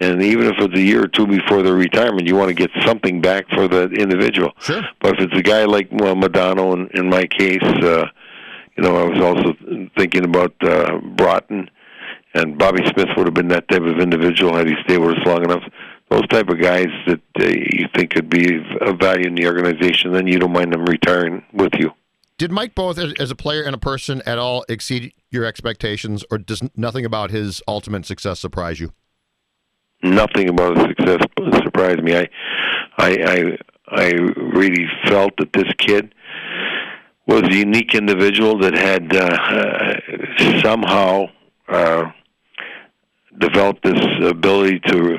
and 0.00 0.22
even 0.22 0.46
if 0.46 0.54
it's 0.58 0.74
a 0.74 0.80
year 0.80 1.04
or 1.04 1.08
two 1.08 1.26
before 1.26 1.62
their 1.62 1.74
retirement, 1.74 2.26
you 2.26 2.36
want 2.36 2.48
to 2.48 2.54
get 2.54 2.70
something 2.84 3.20
back 3.20 3.48
for 3.50 3.68
the 3.68 3.84
individual. 3.90 4.52
Sure. 4.60 4.82
But 5.00 5.14
if 5.14 5.26
it's 5.26 5.38
a 5.38 5.42
guy 5.42 5.64
like 5.64 5.88
well, 5.90 6.14
Modano, 6.14 6.72
in, 6.74 6.88
in 6.98 7.08
my 7.08 7.26
case, 7.26 7.62
uh, 7.62 8.06
you 8.76 8.82
know, 8.82 8.96
I 8.96 9.04
was 9.04 9.20
also 9.20 9.54
thinking 9.96 10.24
about 10.24 10.54
uh, 10.62 10.98
Broten, 11.16 11.68
and 12.34 12.58
Bobby 12.58 12.84
Smith 12.92 13.08
would 13.16 13.26
have 13.26 13.34
been 13.34 13.48
that 13.48 13.68
type 13.68 13.82
of 13.82 13.98
individual 13.98 14.56
had 14.56 14.66
he 14.66 14.74
stayed 14.84 14.98
with 14.98 15.16
us 15.16 15.26
long 15.26 15.44
enough 15.44 15.62
those 16.10 16.26
type 16.28 16.48
of 16.48 16.60
guys 16.60 16.88
that 17.06 17.20
uh, 17.40 17.44
you 17.46 17.86
think 17.94 18.10
could 18.10 18.28
be 18.28 18.58
of 18.80 18.98
value 18.98 19.26
in 19.26 19.34
the 19.34 19.46
organization, 19.46 20.12
then 20.12 20.26
you 20.26 20.38
don't 20.38 20.52
mind 20.52 20.72
them 20.72 20.84
retiring 20.84 21.44
with 21.52 21.72
you. 21.78 21.90
Did 22.36 22.50
Mike 22.50 22.74
Both, 22.74 22.98
as 22.98 23.30
a 23.30 23.36
player 23.36 23.62
and 23.62 23.74
a 23.74 23.78
person, 23.78 24.20
at 24.26 24.38
all 24.38 24.64
exceed 24.68 25.12
your 25.30 25.44
expectations, 25.44 26.24
or 26.30 26.38
does 26.38 26.62
nothing 26.76 27.04
about 27.04 27.30
his 27.30 27.62
ultimate 27.68 28.06
success 28.06 28.40
surprise 28.40 28.80
you? 28.80 28.92
Nothing 30.02 30.48
about 30.48 30.76
his 30.76 30.86
success 30.88 31.18
surprised 31.62 32.02
me. 32.02 32.16
I, 32.16 32.28
I, 32.98 33.08
I, 33.08 33.58
I 33.88 34.10
really 34.10 34.86
felt 35.06 35.32
that 35.38 35.52
this 35.52 35.72
kid 35.78 36.14
was 37.26 37.42
a 37.42 37.54
unique 37.54 37.94
individual 37.94 38.58
that 38.58 38.74
had 38.74 39.16
uh, 39.16 40.60
somehow 40.60 41.26
uh, 41.68 42.10
developed 43.38 43.82
this 43.84 44.00
ability 44.22 44.80
to 44.80 45.18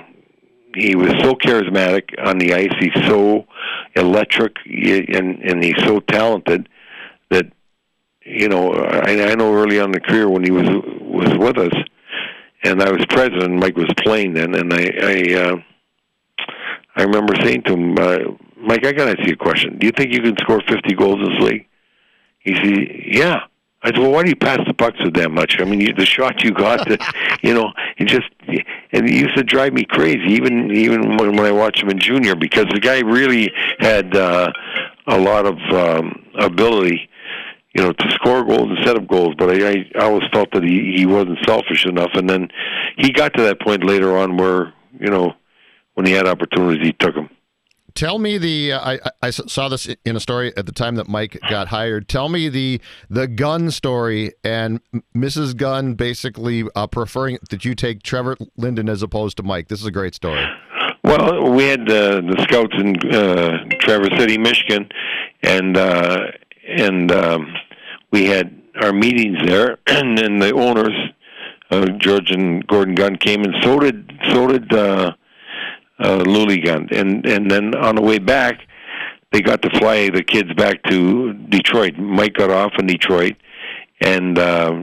he 0.76 0.96
was 0.96 1.10
so 1.22 1.34
charismatic 1.34 2.14
on 2.24 2.38
the 2.38 2.54
ice. 2.54 2.74
He's 2.80 3.08
so 3.08 3.46
electric, 3.96 4.56
and 4.66 5.42
and 5.42 5.64
he's 5.64 5.82
so 5.84 6.00
talented 6.00 6.70
that 7.30 7.52
you 8.24 8.50
know. 8.50 8.74
I, 8.74 9.32
I 9.32 9.36
know 9.36 9.54
early 9.54 9.80
on 9.80 9.86
in 9.86 9.92
the 9.94 10.00
career 10.00 10.30
when 10.30 10.44
he 10.44 10.52
was 10.52 10.68
was 11.00 11.38
with 11.38 11.58
us, 11.58 11.74
and 12.64 12.82
I 12.82 12.92
was 12.92 13.06
president. 13.08 13.60
Mike 13.60 13.78
was 13.78 13.92
playing 13.98 14.34
then, 14.34 14.54
and 14.56 14.74
I 14.74 14.84
I 15.02 15.42
uh, 15.42 15.56
I 16.96 17.04
remember 17.04 17.34
saying 17.44 17.64
to 17.64 17.74
him, 17.74 17.98
uh, 17.98 18.18
Mike, 18.58 18.86
I 18.86 18.94
got 18.94 19.06
to 19.06 19.12
ask 19.12 19.28
you 19.28 19.34
a 19.34 19.38
question. 19.38 19.78
Do 19.78 19.86
you 19.86 19.92
think 19.92 20.14
you 20.14 20.22
can 20.22 20.38
score 20.38 20.62
50 20.68 20.96
goals 20.96 21.20
in 21.20 21.30
this 21.30 21.42
league? 21.42 21.68
He 22.40 22.56
said, 22.56 22.88
Yeah. 23.06 23.40
I 23.86 23.90
said, 23.90 24.00
well, 24.00 24.12
why 24.12 24.24
do 24.24 24.30
you 24.30 24.36
pass 24.36 24.58
the 24.66 24.74
puck 24.74 24.96
so 24.98 25.12
damn 25.12 25.36
much? 25.36 25.58
I 25.60 25.64
mean, 25.64 25.80
you, 25.80 25.94
the 25.94 26.08
shot 26.08 26.44
you 26.44 26.52
got, 26.52 26.88
to, 26.88 26.98
you 27.44 27.54
know, 27.54 27.72
it 27.98 28.06
just 28.06 28.26
and 28.48 29.08
it 29.08 29.12
used 29.12 29.38
to 29.38 29.44
drive 29.44 29.74
me 29.74 29.86
crazy, 29.86 30.34
even 30.34 30.72
even 30.72 31.18
when, 31.18 31.36
when 31.36 31.46
I 31.46 31.52
watched 31.52 31.84
him 31.84 31.90
in 31.90 32.00
junior, 32.00 32.36
because 32.36 32.66
the 32.74 32.80
guy 32.80 33.02
really 33.02 33.52
had 33.78 34.16
uh, 34.16 34.52
a 35.06 35.20
lot 35.20 35.46
of 35.46 35.60
um, 35.72 36.26
ability, 36.40 37.08
you 37.76 37.84
know, 37.84 37.94
to 37.94 38.12
score 38.14 38.44
goals 38.44 38.70
and 38.70 38.80
set 38.84 38.98
up 38.98 39.08
goals. 39.08 39.36
But 39.38 39.52
I, 39.52 39.86
I 39.96 40.00
always 40.00 40.28
felt 40.34 40.50
that 40.54 40.64
he 40.64 40.96
he 40.98 41.06
wasn't 41.06 41.38
selfish 41.46 41.86
enough, 41.86 42.12
and 42.16 42.28
then 42.28 42.48
he 42.98 43.12
got 43.12 43.36
to 43.36 43.44
that 43.44 43.62
point 43.62 43.84
later 43.84 44.18
on 44.18 44.36
where 44.36 44.74
you 45.00 45.12
know 45.12 45.34
when 45.94 46.08
he 46.08 46.12
had 46.12 46.28
opportunities, 46.28 46.84
he 46.84 46.94
took 46.94 47.14
them. 47.14 47.30
Tell 47.96 48.20
me 48.20 48.38
the 48.38 48.74
uh, 48.74 48.80
I, 48.82 49.00
I 49.22 49.30
saw 49.30 49.70
this 49.70 49.88
in 50.04 50.18
a 50.18 50.20
story 50.20 50.52
at 50.58 50.66
the 50.66 50.74
time 50.74 50.96
that 50.96 51.08
Mike 51.08 51.40
got 51.50 51.70
hired. 51.70 52.10
Tell 52.10 52.28
me 52.28 52.50
the 52.50 52.82
the 53.10 53.26
gun 53.26 53.72
story 53.72 54.34
and 54.44 54.82
Mrs. 55.16 55.56
Gund 55.56 55.96
basically 55.96 56.66
uh, 56.76 56.88
preferring 56.88 57.40
that 57.50 57.64
you 57.64 57.74
take 57.74 58.04
Trevor 58.04 58.36
Linden 58.58 58.90
as 58.90 59.02
opposed 59.02 59.38
to 59.38 59.44
Mike. 59.44 59.70
This 59.70 59.80
is 59.80 59.86
a 59.86 59.92
great 59.92 60.14
story. 60.14 60.46
Well, 61.06 61.52
we 61.54 61.64
had 61.64 61.88
the 61.88 62.36
scouts 62.42 62.76
in 62.78 62.98
uh, 63.16 63.64
Traverse 63.80 64.20
City, 64.20 64.38
Michigan, 64.40 64.90
and 65.42 65.78
uh, 65.78 66.32
and 66.68 67.14
um, 67.14 67.56
we 68.12 68.26
had 68.26 68.62
our 68.82 68.92
meetings 68.92 69.38
there, 69.46 69.78
and 69.88 70.18
then 70.18 70.40
the 70.40 70.52
owners, 70.54 70.94
uh, 71.72 71.86
George 71.98 72.30
and 72.32 72.68
Gordon 72.68 72.96
Gund, 72.96 73.22
came, 73.22 73.46
and 73.46 73.56
so 73.64 73.80
did 73.80 74.20
so 74.34 74.48
did. 74.48 74.74
Uh, 74.74 75.14
uh, 76.00 76.20
Luligan, 76.20 76.92
and 76.92 77.26
and 77.26 77.50
then 77.50 77.76
on 77.76 77.96
the 77.96 78.02
way 78.02 78.20
back, 78.20 78.60
they 79.32 79.42
got 79.42 79.62
to 79.62 79.70
fly 79.80 80.10
the 80.10 80.24
kids 80.24 80.54
back 80.54 80.84
to 80.84 81.34
Detroit. 81.34 81.98
Mike 81.98 82.34
got 82.34 82.50
off 82.50 82.74
in 82.80 82.88
Detroit, 82.88 83.36
and 84.02 84.38
uh, 84.38 84.74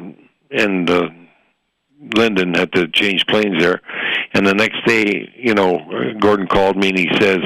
and 0.51 0.91
uh, 0.91 1.09
Linden 2.17 2.55
had 2.55 2.73
to 2.73 2.89
change 2.89 3.27
planes 3.27 3.63
there. 3.63 3.81
And 4.35 4.47
the 4.47 4.55
next 4.55 4.85
day, 4.87 5.31
you 5.37 5.55
know, 5.55 5.81
Gordon 6.19 6.47
called 6.47 6.77
me 6.77 6.89
and 6.89 6.99
he 6.99 7.09
says, 7.21 7.41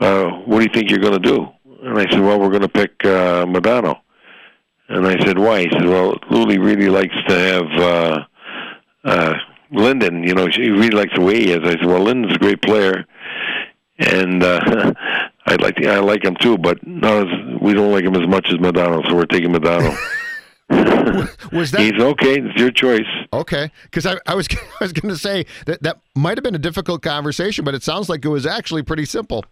uh, 0.00 0.24
"What 0.46 0.58
do 0.58 0.64
you 0.64 0.70
think 0.72 0.90
you're 0.90 1.00
going 1.00 1.20
to 1.22 1.28
do?" 1.28 1.48
And 1.82 1.98
I 1.98 2.10
said, 2.10 2.20
"Well, 2.20 2.38
we're 2.38 2.50
going 2.50 2.62
to 2.62 2.68
pick 2.68 2.92
uh, 3.04 3.46
Modano." 3.46 4.00
And 4.88 5.06
I 5.06 5.18
said, 5.24 5.38
"Why?" 5.38 5.60
He 5.60 5.70
said, 5.70 5.86
"Well, 5.86 6.14
Luli 6.30 6.62
really 6.62 6.88
likes 6.88 7.16
to 7.28 7.38
have." 7.38 7.66
Uh, 7.78 8.24
uh, 9.04 9.34
Linden, 9.70 10.22
you 10.22 10.34
know, 10.34 10.48
she 10.50 10.70
really 10.70 10.90
likes 10.90 11.12
the 11.14 11.20
way 11.20 11.36
he 11.36 11.52
is. 11.52 11.60
I 11.62 11.72
said, 11.72 11.86
well, 11.86 12.02
Linden's 12.02 12.36
a 12.36 12.38
great 12.38 12.62
player, 12.62 13.04
and 13.98 14.42
uh, 14.42 14.60
I 15.46 15.56
like 15.56 15.76
the, 15.76 15.88
I 15.88 15.98
like 15.98 16.24
him 16.24 16.36
too, 16.36 16.58
but 16.58 16.86
not 16.86 17.26
as 17.26 17.60
we 17.60 17.74
don't 17.74 17.92
like 17.92 18.04
him 18.04 18.16
as 18.16 18.28
much 18.28 18.48
as 18.48 18.56
Modano, 18.56 19.06
so 19.08 19.14
we're 19.14 19.26
taking 19.26 19.52
Modano. 19.52 19.96
was 21.52 21.70
that 21.72 21.80
he's 21.80 22.00
okay? 22.00 22.40
It's 22.40 22.58
your 22.58 22.70
choice. 22.70 23.06
Okay, 23.32 23.70
because 23.84 24.06
I, 24.06 24.16
I 24.26 24.34
was 24.34 24.48
I 24.80 24.84
was 24.84 24.92
going 24.92 25.12
to 25.12 25.18
say 25.18 25.46
that 25.66 25.82
that 25.82 26.00
might 26.14 26.38
have 26.38 26.44
been 26.44 26.54
a 26.54 26.58
difficult 26.58 27.02
conversation, 27.02 27.64
but 27.64 27.74
it 27.74 27.82
sounds 27.82 28.08
like 28.08 28.24
it 28.24 28.28
was 28.28 28.46
actually 28.46 28.82
pretty 28.82 29.04
simple. 29.04 29.44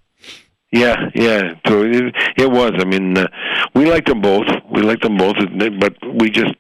Yeah, 0.73 1.11
yeah. 1.15 1.55
So 1.67 1.83
it, 1.83 2.15
it 2.39 2.51
was. 2.51 2.73
I 2.79 2.85
mean, 2.85 3.19
uh, 3.19 3.29
we 3.75 3.85
liked 3.91 4.09
them 4.09 4.23
both. 4.23 4.47
We 4.71 4.81
liked 4.81 5.03
them 5.03 5.19
both, 5.19 5.37
but 5.79 5.97
we 6.15 6.31
just 6.31 6.55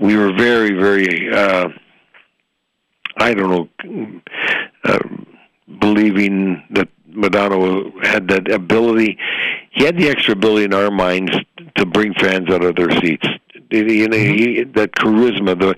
we 0.00 0.16
were 0.16 0.32
very, 0.32 0.72
very 0.72 1.32
uh, 1.32 1.68
I 3.16 3.34
don't 3.34 3.50
know, 3.50 4.20
uh, 4.84 4.98
believing 5.80 6.62
that 6.70 6.88
Modano 7.12 8.04
had 8.04 8.28
that 8.28 8.50
ability. 8.50 9.18
He 9.70 9.84
had 9.84 9.96
the 9.96 10.08
extra 10.08 10.32
ability 10.32 10.64
in 10.64 10.74
our 10.74 10.90
minds 10.90 11.32
to 11.76 11.86
bring 11.86 12.14
fans 12.14 12.48
out 12.50 12.64
of 12.64 12.76
their 12.76 12.90
seats. 13.00 13.26
You 13.70 14.08
know, 14.08 14.16
mm-hmm. 14.16 14.34
he, 14.34 14.64
that 14.74 14.92
charisma, 14.92 15.58
the 15.58 15.74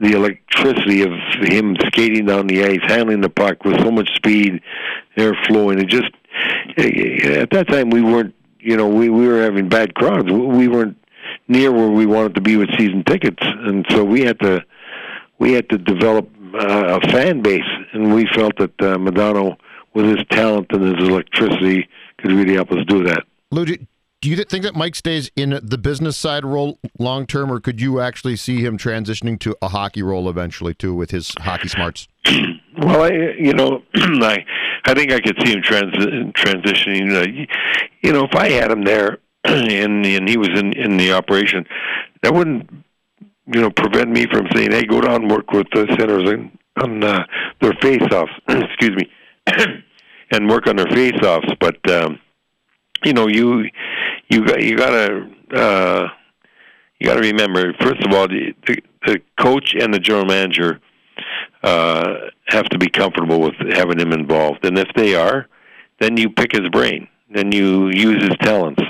the 0.00 0.14
electricity 0.14 1.02
of 1.02 1.12
him 1.42 1.76
skating 1.86 2.26
down 2.26 2.48
the 2.48 2.64
ice, 2.64 2.80
handling 2.82 3.20
the 3.20 3.30
puck 3.30 3.64
with 3.64 3.78
so 3.80 3.90
much 3.90 4.14
speed, 4.14 4.60
air 5.16 5.36
flowing. 5.46 5.78
It 5.78 5.88
just 5.88 6.10
eh, 6.76 6.90
eh, 6.94 7.40
at 7.40 7.50
that 7.50 7.68
time 7.68 7.90
we 7.90 8.02
weren't, 8.02 8.34
you 8.58 8.76
know, 8.76 8.88
we 8.88 9.08
we 9.08 9.26
were 9.26 9.42
having 9.42 9.68
bad 9.68 9.94
crowds. 9.94 10.30
We 10.30 10.68
weren't 10.68 10.96
near 11.48 11.72
where 11.72 11.88
we 11.88 12.06
wanted 12.06 12.34
to 12.34 12.40
be 12.40 12.56
with 12.56 12.68
season 12.76 13.04
tickets, 13.04 13.42
and 13.42 13.86
so 13.90 14.04
we 14.04 14.22
had 14.22 14.40
to 14.40 14.64
we 15.38 15.52
had 15.52 15.68
to 15.70 15.78
develop 15.78 16.28
uh, 16.58 16.98
a 17.02 17.10
fan 17.10 17.42
base, 17.42 17.62
and 17.92 18.14
we 18.14 18.26
felt 18.34 18.56
that 18.58 18.72
uh, 18.80 18.96
Modano, 18.96 19.56
with 19.94 20.06
his 20.06 20.26
talent 20.30 20.66
and 20.70 20.98
his 20.98 21.08
electricity, 21.08 21.88
could 22.18 22.32
really 22.32 22.54
help 22.54 22.72
us 22.72 22.84
do 22.86 23.04
that. 23.04 23.24
Lou, 23.50 23.64
do, 23.64 23.76
do 24.22 24.30
you 24.30 24.36
think 24.44 24.64
that 24.64 24.74
Mike 24.74 24.94
stays 24.94 25.30
in 25.36 25.60
the 25.62 25.78
business 25.78 26.16
side 26.16 26.44
role 26.44 26.78
long 26.98 27.26
term, 27.26 27.52
or 27.52 27.60
could 27.60 27.80
you 27.80 28.00
actually 28.00 28.36
see 28.36 28.64
him 28.64 28.78
transitioning 28.78 29.38
to 29.40 29.56
a 29.60 29.68
hockey 29.68 30.02
role 30.02 30.28
eventually 30.28 30.74
too 30.74 30.94
with 30.94 31.10
his 31.10 31.32
hockey 31.38 31.68
smarts? 31.68 32.08
well, 32.78 33.02
I, 33.02 33.10
you 33.10 33.52
know, 33.52 33.82
I 33.94 34.44
I 34.84 34.94
think 34.94 35.12
I 35.12 35.20
could 35.20 35.36
see 35.44 35.52
him 35.52 35.62
trans- 35.62 35.94
transitioning. 36.32 37.14
Uh, 37.14 37.46
you 38.02 38.12
know, 38.12 38.24
if 38.24 38.34
I 38.34 38.48
had 38.50 38.70
him 38.70 38.82
there 38.84 39.18
and 39.44 40.04
and 40.04 40.28
he 40.28 40.36
was 40.36 40.48
in 40.48 40.72
in 40.72 40.96
the 40.96 41.12
operation, 41.12 41.66
that 42.22 42.34
wouldn't 42.34 42.68
you 43.46 43.60
know 43.60 43.70
prevent 43.70 44.10
me 44.10 44.26
from 44.26 44.46
saying, 44.54 44.72
"Hey, 44.72 44.84
go 44.84 45.00
down 45.00 45.22
and 45.22 45.30
work 45.30 45.50
with 45.52 45.68
the 45.72 45.86
centers 45.98 46.28
and 46.30 46.58
on 46.82 47.02
uh, 47.02 47.24
their 47.60 47.72
face-offs." 47.80 48.32
Excuse 48.48 48.96
me, 48.96 49.10
and 50.32 50.48
work 50.48 50.66
on 50.66 50.76
their 50.76 50.86
face-offs. 50.86 51.48
But 51.60 51.90
um, 51.90 52.18
you 53.04 53.12
know, 53.12 53.28
you 53.28 53.66
you 54.28 54.44
got 54.44 54.62
you 54.62 54.76
got 54.76 54.90
to 54.90 55.28
uh, 55.54 56.08
you 56.98 57.06
got 57.06 57.14
to 57.14 57.20
remember. 57.20 57.72
First 57.80 58.04
of 58.04 58.12
all, 58.12 58.28
the, 58.28 58.54
the, 58.66 58.78
the 59.06 59.22
coach 59.38 59.74
and 59.78 59.92
the 59.92 59.98
general 59.98 60.26
manager 60.26 60.80
uh, 61.62 62.14
have 62.48 62.64
to 62.70 62.78
be 62.78 62.88
comfortable 62.88 63.40
with 63.40 63.54
having 63.72 63.98
him 63.98 64.12
involved, 64.12 64.64
and 64.64 64.78
if 64.78 64.88
they 64.96 65.14
are, 65.14 65.46
then 66.00 66.16
you 66.16 66.30
pick 66.30 66.52
his 66.52 66.68
brain, 66.70 67.08
then 67.30 67.52
you 67.52 67.88
use 67.88 68.22
his 68.22 68.36
talents. 68.40 68.82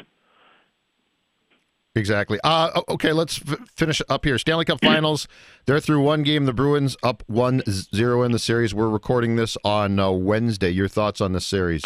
Exactly. 1.97 2.39
Uh, 2.45 2.83
okay, 2.91 3.13
let's 3.13 3.41
f- 3.41 3.59
finish 3.75 4.03
up 4.09 4.25
here. 4.27 4.39
Stanley 4.39 4.67
Cup 4.67 4.81
Finals. 4.85 5.27
They're 5.65 5.81
through 5.81 6.03
one 6.03 6.23
game. 6.23 6.45
The 6.45 6.53
Bruins 6.53 6.97
up 7.03 7.25
1 7.27 7.63
0 7.67 8.23
in 8.23 8.33
the 8.33 8.39
series. 8.39 8.75
We're 8.75 8.91
recording 8.91 9.37
this 9.37 9.57
on 9.65 9.99
uh, 9.99 10.11
Wednesday. 10.11 10.69
Your 10.71 10.89
thoughts 10.89 11.21
on 11.23 11.33
the 11.33 11.41
series? 11.41 11.83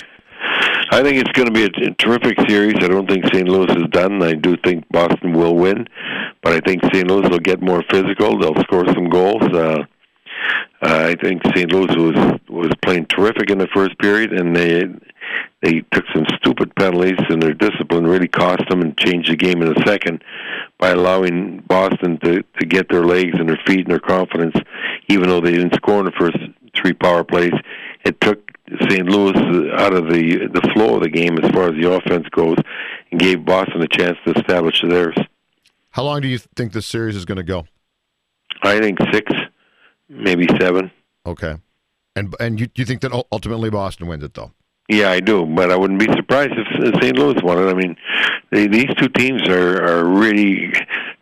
I 0.92 1.04
think 1.04 1.18
it's 1.18 1.30
going 1.32 1.46
to 1.46 1.52
be 1.52 1.62
a, 1.62 1.90
a 1.90 1.94
terrific 1.94 2.36
series. 2.48 2.74
I 2.80 2.88
don't 2.88 3.08
think 3.08 3.24
St. 3.32 3.48
Louis 3.48 3.70
is 3.76 3.84
done. 3.92 4.20
I 4.22 4.32
do 4.32 4.56
think 4.64 4.84
Boston 4.90 5.32
will 5.32 5.54
win, 5.54 5.86
but 6.42 6.52
I 6.52 6.60
think 6.66 6.82
St. 6.92 7.08
Louis 7.08 7.28
will 7.30 7.38
get 7.38 7.62
more 7.62 7.84
physical. 7.90 8.36
They'll 8.40 8.60
score 8.64 8.86
some 8.86 9.08
goals. 9.08 9.42
Uh, 9.42 9.84
uh, 10.82 11.08
I 11.10 11.14
think 11.14 11.42
St. 11.54 11.72
Louis 11.72 11.94
was 11.96 12.40
was 12.48 12.70
playing 12.82 13.06
terrific 13.06 13.50
in 13.50 13.58
the 13.58 13.68
first 13.74 13.98
period, 13.98 14.32
and 14.32 14.56
they 14.56 14.84
they 15.62 15.82
took 15.92 16.04
some 16.14 16.24
stupid 16.36 16.74
penalties, 16.76 17.18
and 17.28 17.42
their 17.42 17.54
discipline 17.54 18.06
really 18.06 18.28
cost 18.28 18.62
them 18.68 18.80
and 18.80 18.98
changed 18.98 19.30
the 19.30 19.36
game 19.36 19.62
in 19.62 19.72
the 19.72 19.82
second 19.86 20.24
by 20.78 20.90
allowing 20.90 21.60
Boston 21.68 22.18
to 22.24 22.42
to 22.58 22.66
get 22.66 22.88
their 22.88 23.04
legs 23.04 23.38
and 23.38 23.48
their 23.48 23.60
feet 23.66 23.80
and 23.80 23.90
their 23.90 24.00
confidence, 24.00 24.56
even 25.08 25.28
though 25.28 25.40
they 25.40 25.52
didn't 25.52 25.74
score 25.74 26.00
in 26.00 26.06
the 26.06 26.12
first 26.18 26.38
three 26.76 26.94
power 26.94 27.24
plays. 27.24 27.52
It 28.04 28.20
took 28.20 28.50
St. 28.88 29.06
Louis 29.06 29.34
out 29.76 29.92
of 29.92 30.08
the 30.08 30.48
the 30.52 30.70
flow 30.72 30.96
of 30.96 31.02
the 31.02 31.10
game 31.10 31.38
as 31.42 31.50
far 31.50 31.64
as 31.64 31.80
the 31.80 31.92
offense 31.92 32.26
goes, 32.30 32.56
and 33.10 33.20
gave 33.20 33.44
Boston 33.44 33.82
a 33.82 33.88
chance 33.88 34.16
to 34.24 34.32
establish 34.32 34.82
theirs. 34.88 35.16
How 35.90 36.04
long 36.04 36.20
do 36.20 36.28
you 36.28 36.38
think 36.38 36.72
this 36.72 36.86
series 36.86 37.16
is 37.16 37.24
going 37.24 37.36
to 37.36 37.42
go? 37.42 37.66
I 38.62 38.78
think 38.78 38.98
six, 39.12 39.32
maybe 40.10 40.46
seven. 40.60 40.90
Okay, 41.24 41.56
and 42.16 42.34
and 42.38 42.60
you 42.60 42.68
you 42.74 42.84
think 42.84 43.00
that 43.00 43.12
ultimately 43.32 43.70
Boston 43.70 44.06
wins 44.06 44.24
it 44.24 44.34
though? 44.34 44.52
Yeah, 44.88 45.10
I 45.10 45.20
do, 45.20 45.46
but 45.46 45.70
I 45.70 45.76
wouldn't 45.76 46.00
be 46.00 46.12
surprised 46.16 46.50
if 46.56 47.00
St. 47.00 47.16
Louis 47.16 47.40
won 47.44 47.58
it. 47.58 47.70
I 47.70 47.74
mean, 47.74 47.96
they, 48.50 48.66
these 48.66 48.92
two 48.96 49.08
teams 49.08 49.48
are 49.48 49.80
are 49.82 50.04
really 50.04 50.72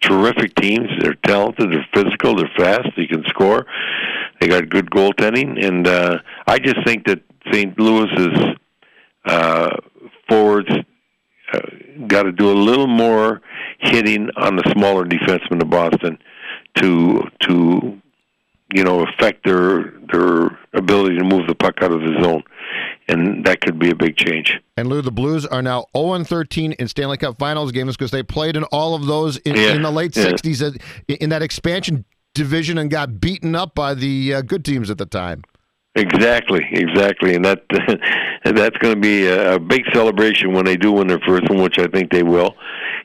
terrific 0.01 0.55
teams. 0.55 0.89
They're 1.01 1.19
talented, 1.27 1.73
they're 1.73 1.87
physical, 1.93 2.35
they're 2.35 2.51
fast, 2.57 2.89
they 2.97 3.07
can 3.07 3.25
score. 3.25 3.67
They 4.41 4.49
got 4.49 4.71
good 4.71 4.91
goaltending, 4.91 5.63
and 5.63 5.87
uh, 5.87 6.19
I 6.47 6.59
just 6.59 6.83
think 6.87 7.07
that 7.09 7.21
St. 7.53 7.79
Louis's 7.79 8.57
uh, 9.27 9.77
forwards 10.29 10.71
uh, 11.53 11.61
got 12.07 12.23
to 12.23 12.33
do 12.33 12.51
a 12.51 12.55
little 12.55 12.87
more 12.87 13.43
hitting 13.81 14.31
on 14.37 14.57
the 14.57 14.65
smaller 14.73 15.05
defensemen 15.05 15.61
of 15.61 15.69
Boston 15.69 16.19
to 16.77 17.29
to 17.41 18.01
you 18.75 18.85
know 18.85 19.07
affect 19.07 19.45
their 19.45 19.93
their 20.13 20.59
ability 20.75 21.19
to 21.19 21.25
move 21.25 21.47
the 21.47 21.55
puck 21.55 21.77
out 21.83 21.93
of 21.93 22.01
the 22.01 22.21
zone, 22.23 22.43
and 23.09 23.45
that 23.45 23.61
could 23.61 23.79
be 23.79 23.91
a 23.91 23.95
big 23.95 24.17
change. 24.17 24.59
And 24.77 24.89
Lou, 24.89 25.03
the 25.03 25.13
Blues 25.13 25.47
are 25.47 25.63
now 25.63 25.87
0 25.97 26.25
13 26.25 26.73
in 26.73 26.89
Stanley 26.89 27.17
Cup 27.17 27.39
Finals 27.39 27.73
games 27.73 27.97
because 27.97 28.11
they 28.11 28.23
played 28.23 28.57
in 28.57 28.65
all 28.65 28.95
of 28.95 29.07
those 29.07 29.37
in, 29.39 29.57
yeah, 29.57 29.75
in 29.75 29.83
the 29.83 29.91
late 29.91 30.17
yeah. 30.17 30.25
60s 30.25 30.81
in 31.09 31.31
that 31.31 31.43
expansion 31.43 32.05
division 32.35 32.79
and 32.79 32.91
got 32.91 33.21
beaten 33.21 33.55
up 33.55 33.75
by 33.75 33.95
the 33.95 34.35
uh, 34.35 34.43
good 34.43 34.65
teams 34.65 34.91
at 34.91 34.99
the 34.99 35.07
time. 35.07 35.43
Exactly, 35.95 36.65
exactly, 36.71 37.35
and 37.35 37.45
that 37.45 37.65
that's 38.45 38.77
going 38.79 38.95
to 38.95 39.01
be 39.01 39.27
a, 39.27 39.55
a 39.55 39.59
big 39.59 39.83
celebration 39.93 40.53
when 40.53 40.65
they 40.65 40.77
do 40.77 40.93
win 40.93 41.09
their 41.09 41.19
first 41.27 41.49
one, 41.49 41.61
which 41.61 41.79
I 41.79 41.87
think 41.87 42.13
they 42.13 42.23
will. 42.23 42.55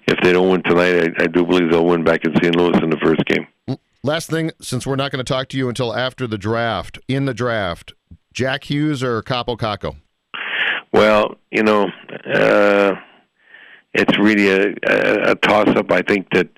If 0.07 0.19
they 0.21 0.33
don't 0.33 0.49
win 0.49 0.61
tonight, 0.63 1.15
I, 1.19 1.23
I 1.23 1.27
do 1.27 1.45
believe 1.45 1.71
they'll 1.71 1.85
win 1.85 2.03
back 2.03 2.23
in 2.25 2.35
St. 2.35 2.55
Louis 2.55 2.77
in 2.83 2.89
the 2.89 2.97
first 2.97 3.25
game. 3.25 3.47
Last 4.05 4.29
thing, 4.29 4.51
since 4.59 4.85
we're 4.85 4.97
not 4.97 5.11
going 5.11 5.23
to 5.23 5.33
talk 5.33 5.47
to 5.49 5.57
you 5.57 5.69
until 5.69 5.95
after 5.95 6.27
the 6.27 6.37
draft, 6.37 6.99
in 7.07 7.23
the 7.23 7.33
draft, 7.33 7.93
Jack 8.33 8.65
Hughes 8.69 9.01
or 9.01 9.21
Kaapo 9.21 9.57
Kakko? 9.57 9.95
Well, 10.91 11.35
you 11.51 11.63
know, 11.63 11.87
uh, 12.25 12.95
it's 13.93 14.19
really 14.19 14.49
a, 14.49 14.73
a, 14.85 15.31
a 15.31 15.35
toss-up. 15.35 15.89
I 15.89 16.01
think 16.01 16.27
that 16.33 16.49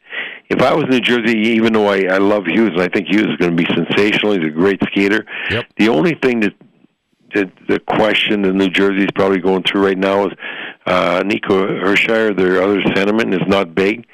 if 0.50 0.60
I 0.60 0.74
was 0.74 0.86
New 0.90 1.00
Jersey, 1.00 1.38
even 1.38 1.74
though 1.74 1.88
I, 1.88 2.06
I 2.10 2.18
love 2.18 2.46
Hughes, 2.48 2.72
and 2.72 2.82
I 2.82 2.88
think 2.88 3.10
Hughes 3.10 3.28
is 3.28 3.38
going 3.38 3.56
to 3.56 3.64
be 3.64 3.72
sensational. 3.76 4.34
He's 4.34 4.48
a 4.48 4.50
great 4.50 4.82
skater. 4.88 5.24
Yep. 5.52 5.66
The 5.78 5.90
only 5.90 6.16
thing 6.16 6.40
that 6.40 6.54
the, 7.36 7.52
the 7.68 7.80
question 7.80 8.42
that 8.42 8.54
New 8.54 8.70
Jersey 8.70 9.04
is 9.04 9.12
probably 9.14 9.40
going 9.40 9.62
through 9.62 9.86
right 9.86 9.98
now 10.00 10.26
is 10.26 10.34
uh, 10.88 11.22
Nico 11.24 11.68
Hischier, 11.68 12.36
their 12.36 12.64
other 12.64 12.82
centerman, 12.82 13.40
is 13.40 13.48
not 13.48 13.76
big. 13.76 14.08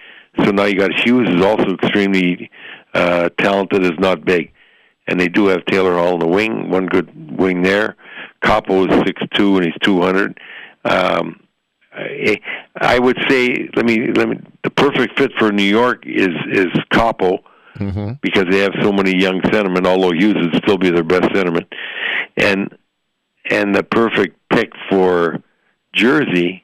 So 0.43 0.51
now 0.51 0.65
you 0.65 0.77
got 0.77 0.91
Hughes 0.93 1.29
is 1.29 1.41
also 1.41 1.75
extremely 1.75 2.49
uh, 2.93 3.29
talented, 3.37 3.83
is 3.83 3.99
not 3.99 4.25
big, 4.25 4.51
and 5.07 5.19
they 5.19 5.27
do 5.27 5.47
have 5.47 5.65
Taylor 5.65 5.95
Hall 5.97 6.13
in 6.13 6.19
the 6.19 6.27
wing, 6.27 6.69
one 6.69 6.85
good 6.85 7.37
wing 7.39 7.61
there. 7.61 7.95
Kaapo 8.43 8.89
is 8.89 8.97
six 9.05 9.21
two 9.35 9.57
and 9.57 9.65
he's 9.65 9.75
two 9.81 10.01
hundred. 10.01 10.39
Um, 10.83 11.39
I, 11.93 12.39
I 12.79 12.99
would 12.99 13.17
say, 13.29 13.69
let 13.75 13.85
me 13.85 14.11
let 14.13 14.29
me. 14.29 14.39
The 14.63 14.69
perfect 14.69 15.19
fit 15.19 15.31
for 15.37 15.51
New 15.51 15.63
York 15.63 16.05
is 16.05 16.35
is 16.51 16.67
Kaapo. 16.93 17.39
Mm-hmm. 17.77 18.13
Because 18.21 18.45
they 18.51 18.59
have 18.59 18.73
so 18.81 18.91
many 18.91 19.17
young 19.17 19.41
centermen, 19.41 19.87
although 19.87 20.11
Hughes 20.11 20.35
would 20.35 20.61
still 20.61 20.77
be 20.77 20.91
their 20.91 21.05
best 21.05 21.29
centerman, 21.31 21.65
and 22.37 22.77
and 23.49 23.73
the 23.73 23.81
perfect 23.81 24.37
pick 24.49 24.71
for 24.89 25.41
Jersey, 25.93 26.63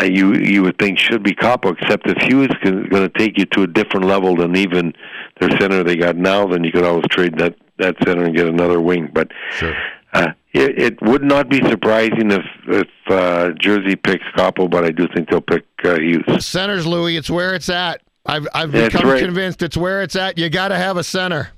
uh, 0.00 0.04
you 0.04 0.34
you 0.34 0.62
would 0.62 0.78
think 0.78 0.98
should 0.98 1.22
be 1.22 1.34
Kaapo. 1.34 1.76
Except 1.80 2.06
if 2.08 2.16
Hughes 2.22 2.50
is 2.62 2.70
going 2.88 3.08
to 3.08 3.18
take 3.18 3.38
you 3.38 3.44
to 3.46 3.62
a 3.62 3.66
different 3.66 4.06
level 4.06 4.36
than 4.36 4.56
even 4.56 4.92
their 5.40 5.50
center 5.60 5.82
they 5.82 5.96
got 5.96 6.16
now, 6.16 6.46
then 6.46 6.64
you 6.64 6.72
could 6.72 6.84
always 6.84 7.04
trade 7.10 7.38
that 7.38 7.54
that 7.78 7.96
center 8.06 8.24
and 8.24 8.36
get 8.36 8.46
another 8.46 8.80
wing. 8.80 9.10
But 9.12 9.28
Sure. 9.52 9.74
uh, 10.12 10.28
it, 10.52 10.78
it 10.82 11.02
would 11.02 11.22
not 11.22 11.48
be 11.48 11.58
surprising 11.68 12.30
if 12.30 12.44
if 12.68 12.88
uh, 13.08 13.50
Jersey 13.58 13.96
picks 13.96 14.24
Kaapo, 14.36 14.68
but 14.70 14.84
I 14.84 14.90
do 14.90 15.08
think 15.14 15.30
they'll 15.30 15.40
pick 15.40 15.64
uh, 15.84 15.98
Hughes. 15.98 16.44
Centers, 16.44 16.86
Louis, 16.86 17.16
it's 17.16 17.30
where 17.30 17.54
it's 17.54 17.68
at. 17.68 18.02
I've 18.26 18.46
I've 18.54 18.70
That's 18.72 18.92
become 18.94 19.10
right. 19.10 19.22
convinced 19.22 19.62
it's 19.62 19.76
where 19.76 20.02
it's 20.02 20.14
at. 20.16 20.36
You 20.38 20.50
got 20.50 20.68
to 20.68 20.76
have 20.76 20.96
a 20.98 21.04
center. 21.04 21.50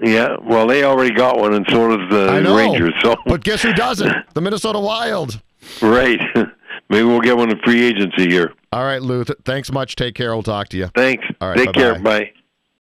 Yeah, 0.00 0.36
well, 0.44 0.68
they 0.68 0.84
already 0.84 1.12
got 1.12 1.38
one, 1.40 1.54
and 1.54 1.66
so 1.68 1.96
does 1.96 2.08
the 2.10 2.30
I 2.30 2.38
know. 2.40 2.56
Rangers. 2.56 2.94
So, 3.02 3.16
But 3.26 3.42
guess 3.42 3.62
who 3.62 3.72
doesn't? 3.72 4.12
The 4.34 4.40
Minnesota 4.40 4.78
Wild. 4.78 5.42
right, 5.82 6.20
maybe 6.90 7.04
we'll 7.04 7.20
get 7.20 7.36
one 7.36 7.50
in 7.50 7.58
free 7.64 7.82
agency 7.84 8.28
here. 8.28 8.52
All 8.72 8.84
right, 8.84 9.00
Lou. 9.02 9.24
Th- 9.24 9.38
thanks 9.44 9.72
much. 9.72 9.96
Take 9.96 10.14
care. 10.14 10.32
We'll 10.34 10.42
talk 10.42 10.68
to 10.70 10.76
you. 10.76 10.88
Thanks. 10.94 11.24
All 11.40 11.48
right, 11.48 11.56
Take 11.58 11.72
care. 11.72 11.94
bye-bye. 11.94 12.18
Bye. 12.20 12.32